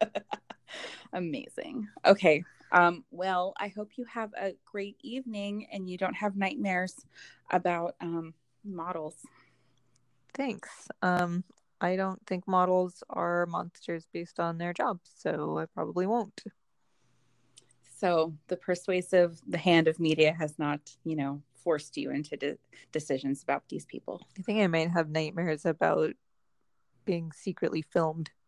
Amazing. 1.12 1.88
Okay. 2.04 2.44
Um, 2.72 3.04
well, 3.12 3.54
I 3.58 3.68
hope 3.68 3.92
you 3.96 4.04
have 4.06 4.32
a 4.36 4.54
great 4.64 4.96
evening 5.02 5.68
and 5.72 5.88
you 5.88 5.96
don't 5.96 6.14
have 6.14 6.36
nightmares 6.36 6.94
about 7.50 7.94
um, 8.00 8.34
models. 8.64 9.14
Thanks. 10.34 10.70
Um, 11.00 11.44
I 11.84 11.96
don't 11.96 12.26
think 12.26 12.48
models 12.48 13.02
are 13.10 13.44
monsters 13.44 14.06
based 14.10 14.40
on 14.40 14.56
their 14.56 14.72
jobs, 14.72 15.10
so 15.18 15.58
I 15.58 15.66
probably 15.66 16.06
won't. 16.06 16.42
So 17.98 18.32
the 18.48 18.56
persuasive, 18.56 19.42
the 19.46 19.58
hand 19.58 19.86
of 19.86 20.00
media 20.00 20.34
has 20.38 20.58
not, 20.58 20.80
you 21.04 21.14
know, 21.14 21.42
forced 21.62 21.98
you 21.98 22.10
into 22.10 22.38
de- 22.38 22.56
decisions 22.90 23.42
about 23.42 23.68
these 23.68 23.84
people. 23.84 24.22
I 24.38 24.42
think 24.42 24.60
I 24.60 24.66
might 24.66 24.92
have 24.92 25.10
nightmares 25.10 25.66
about 25.66 26.14
being 27.04 27.32
secretly 27.32 27.82
filmed. 27.82 28.30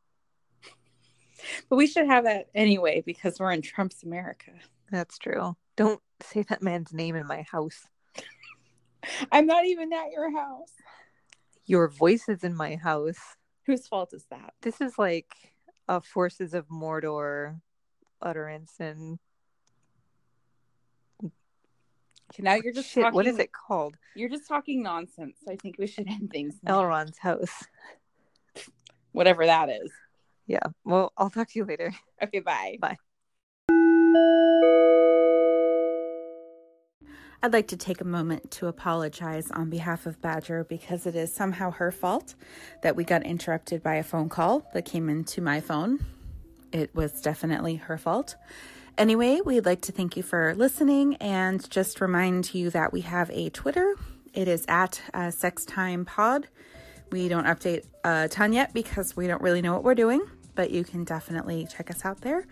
But 1.68 1.76
we 1.76 1.86
should 1.86 2.06
have 2.06 2.24
that 2.24 2.48
anyway 2.54 3.02
because 3.04 3.38
we're 3.38 3.52
in 3.52 3.60
Trump's 3.60 4.02
America. 4.02 4.52
That's 4.90 5.18
true. 5.18 5.54
Don't 5.76 6.00
say 6.22 6.42
that 6.48 6.62
man's 6.62 6.94
name 6.94 7.14
in 7.14 7.26
my 7.26 7.42
house. 7.42 7.86
I'm 9.30 9.46
not 9.46 9.66
even 9.66 9.92
at 9.92 10.10
your 10.12 10.32
house. 10.32 10.72
Your 11.66 11.88
voice 11.88 12.28
is 12.28 12.44
in 12.44 12.54
my 12.54 12.76
house. 12.76 13.36
Whose 13.66 13.86
fault 13.88 14.12
is 14.12 14.24
that? 14.30 14.54
This 14.62 14.80
is 14.80 14.98
like 14.98 15.32
a 15.88 16.00
Forces 16.00 16.54
of 16.54 16.68
Mordor 16.68 17.60
utterance 18.22 18.74
and 18.80 19.18
now 22.38 22.54
you're 22.54 22.72
just 22.72 22.88
shit. 22.90 23.02
talking, 23.02 23.14
What 23.14 23.26
is 23.26 23.38
it 23.38 23.52
called? 23.52 23.96
You're 24.14 24.28
just 24.28 24.48
talking 24.48 24.82
nonsense. 24.82 25.38
I 25.48 25.56
think 25.56 25.76
we 25.78 25.86
should 25.86 26.08
end 26.08 26.30
things. 26.30 26.56
now. 26.62 26.82
Elrond's 26.82 27.18
house. 27.18 27.64
Whatever 29.12 29.46
that 29.46 29.68
is. 29.68 29.92
Yeah. 30.46 30.60
Well, 30.84 31.12
I'll 31.16 31.30
talk 31.30 31.48
to 31.50 31.58
you 31.58 31.64
later. 31.64 31.92
Okay, 32.22 32.40
bye. 32.40 32.78
Bye. 32.80 32.96
I'd 37.42 37.52
like 37.52 37.68
to 37.68 37.76
take 37.76 38.00
a 38.00 38.04
moment 38.04 38.50
to 38.52 38.66
apologize 38.66 39.50
on 39.50 39.68
behalf 39.68 40.06
of 40.06 40.20
Badger 40.20 40.64
because 40.64 41.06
it 41.06 41.14
is 41.14 41.32
somehow 41.32 41.70
her 41.72 41.92
fault 41.92 42.34
that 42.82 42.96
we 42.96 43.04
got 43.04 43.22
interrupted 43.24 43.82
by 43.82 43.96
a 43.96 44.02
phone 44.02 44.28
call 44.28 44.68
that 44.72 44.84
came 44.84 45.08
into 45.08 45.40
my 45.40 45.60
phone. 45.60 46.04
It 46.72 46.94
was 46.94 47.20
definitely 47.20 47.76
her 47.76 47.98
fault. 47.98 48.36
Anyway, 48.98 49.40
we'd 49.44 49.66
like 49.66 49.82
to 49.82 49.92
thank 49.92 50.16
you 50.16 50.22
for 50.22 50.54
listening 50.54 51.16
and 51.16 51.68
just 51.70 52.00
remind 52.00 52.54
you 52.54 52.70
that 52.70 52.92
we 52.92 53.02
have 53.02 53.30
a 53.30 53.50
Twitter. 53.50 53.94
It 54.32 54.48
is 54.48 54.64
at 54.66 55.02
uh, 55.12 55.28
SexTimePod. 55.28 56.44
We 57.12 57.28
don't 57.28 57.44
update 57.44 57.84
a 58.04 58.28
ton 58.28 58.54
yet 58.54 58.72
because 58.72 59.14
we 59.14 59.26
don't 59.26 59.42
really 59.42 59.60
know 59.60 59.74
what 59.74 59.84
we're 59.84 59.94
doing, 59.94 60.22
but 60.54 60.70
you 60.70 60.82
can 60.82 61.04
definitely 61.04 61.66
check 61.70 61.90
us 61.90 62.04
out 62.04 62.22
there. 62.22 62.46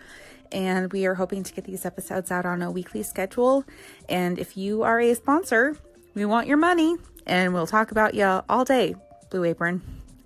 And 0.53 0.93
we 0.93 1.07
are 1.07 1.15
hoping 1.15 1.43
to 1.43 1.53
get 1.53 1.65
these 1.65 1.85
episodes 1.85 2.31
out 2.31 2.47
on 2.47 2.63
a 2.63 2.71
weekly 2.71 3.03
schedule. 3.03 3.65
And 4.09 4.39
if 4.39 4.57
you 4.57 4.83
are 4.83 5.01
a 5.01 5.15
sponsor, 5.15 5.77
we 6.15 6.25
want 6.25 6.47
your 6.47 6.57
money 6.57 6.97
and 7.27 7.55
we'll 7.55 7.67
talk 7.67 7.91
about 7.91 8.15
you 8.15 8.43
all 8.49 8.65
day, 8.65 8.95
Blue 9.31 9.45
Apron. 9.45 9.83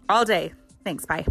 All 0.08 0.24
day. 0.24 0.52
Thanks. 0.84 1.06
Bye. 1.06 1.26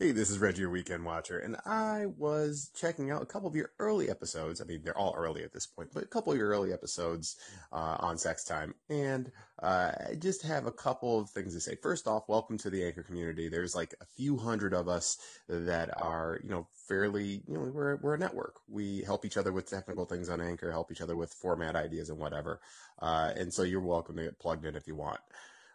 Hey, 0.00 0.10
this 0.10 0.28
is 0.28 0.40
Reggie, 0.40 0.62
your 0.62 0.70
weekend 0.70 1.04
watcher, 1.04 1.38
and 1.38 1.56
I 1.64 2.06
was 2.18 2.72
checking 2.74 3.12
out 3.12 3.22
a 3.22 3.26
couple 3.26 3.48
of 3.48 3.54
your 3.54 3.70
early 3.78 4.10
episodes. 4.10 4.60
I 4.60 4.64
mean, 4.64 4.80
they're 4.82 4.98
all 4.98 5.14
early 5.16 5.44
at 5.44 5.52
this 5.52 5.66
point, 5.66 5.90
but 5.94 6.02
a 6.02 6.08
couple 6.08 6.32
of 6.32 6.38
your 6.38 6.48
early 6.48 6.72
episodes 6.72 7.36
uh, 7.72 7.98
on 8.00 8.18
Sex 8.18 8.42
Time, 8.42 8.74
and 8.90 9.30
uh, 9.62 9.92
I 10.10 10.14
just 10.16 10.42
have 10.42 10.66
a 10.66 10.72
couple 10.72 11.20
of 11.20 11.30
things 11.30 11.54
to 11.54 11.60
say. 11.60 11.76
First 11.80 12.08
off, 12.08 12.24
welcome 12.28 12.58
to 12.58 12.70
the 12.70 12.84
Anchor 12.84 13.04
community. 13.04 13.48
There's 13.48 13.76
like 13.76 13.94
a 14.00 14.04
few 14.16 14.36
hundred 14.36 14.74
of 14.74 14.88
us 14.88 15.16
that 15.48 15.90
are, 16.02 16.40
you 16.42 16.50
know, 16.50 16.66
fairly, 16.88 17.44
you 17.46 17.54
know, 17.54 17.60
we're 17.60 17.94
we're 17.98 18.14
a 18.14 18.18
network. 18.18 18.56
We 18.68 19.02
help 19.02 19.24
each 19.24 19.36
other 19.36 19.52
with 19.52 19.70
technical 19.70 20.06
things 20.06 20.28
on 20.28 20.40
Anchor, 20.40 20.72
help 20.72 20.90
each 20.90 21.02
other 21.02 21.16
with 21.16 21.32
format 21.32 21.76
ideas 21.76 22.10
and 22.10 22.18
whatever. 22.18 22.60
Uh, 23.00 23.30
and 23.36 23.54
so 23.54 23.62
you're 23.62 23.80
welcome 23.80 24.16
to 24.16 24.24
get 24.24 24.40
plugged 24.40 24.64
in 24.64 24.74
if 24.74 24.88
you 24.88 24.96
want. 24.96 25.20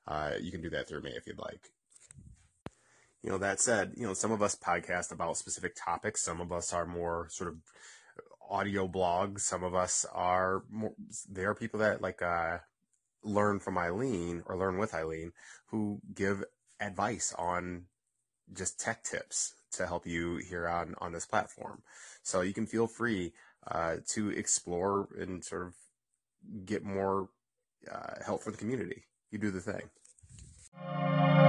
Uh, 0.06 0.32
you 0.42 0.52
can 0.52 0.62
do 0.62 0.72
that 0.72 0.90
through 0.90 1.04
me 1.04 1.12
if 1.12 1.26
you'd 1.26 1.40
like. 1.40 1.72
You 3.22 3.32
know, 3.32 3.38
that 3.40 3.60
said, 3.60 3.94
you 3.98 4.06
know, 4.06 4.14
some 4.14 4.32
of 4.32 4.42
us 4.42 4.56
podcast 4.56 5.12
about 5.12 5.36
specific 5.36 5.76
topics. 5.76 6.24
Some 6.24 6.40
of 6.40 6.52
us 6.54 6.72
are 6.72 6.86
more 6.86 7.28
sort 7.30 7.50
of 7.50 7.58
audio 8.50 8.88
blogs. 8.88 9.42
Some 9.42 9.64
of 9.64 9.76
us 9.76 10.06
are 10.14 10.64
more, 10.70 10.94
there 11.30 11.50
are 11.50 11.56
people 11.56 11.82
that 11.82 12.02
like, 12.02 12.22
uh, 12.22 12.60
learn 13.22 13.60
from 13.60 13.78
Eileen 13.78 14.44
or 14.46 14.56
learn 14.58 14.78
with 14.78 14.94
Eileen 14.94 15.34
who 15.68 16.00
give 16.16 16.46
advice 16.80 17.34
on 17.38 17.84
just 18.54 18.80
tech 18.80 19.04
tips 19.04 19.54
to 19.74 19.86
help 19.86 20.08
you 20.08 20.38
here 20.38 20.68
on, 20.68 20.96
on 21.00 21.12
this 21.12 21.26
platform. 21.26 21.82
So 22.24 22.40
you 22.40 22.54
can 22.54 22.66
feel 22.66 22.88
free, 22.88 23.34
uh, 23.68 23.98
to 24.12 24.30
explore 24.30 25.10
and 25.20 25.44
sort 25.44 25.68
of 25.68 25.74
get 26.66 26.86
more, 26.86 27.30
uh, 27.92 28.24
help 28.26 28.44
for 28.44 28.52
the 28.52 28.58
community. 28.58 29.04
You 29.30 29.40
do 29.40 29.52
the 29.52 29.60
thing. 29.60 31.49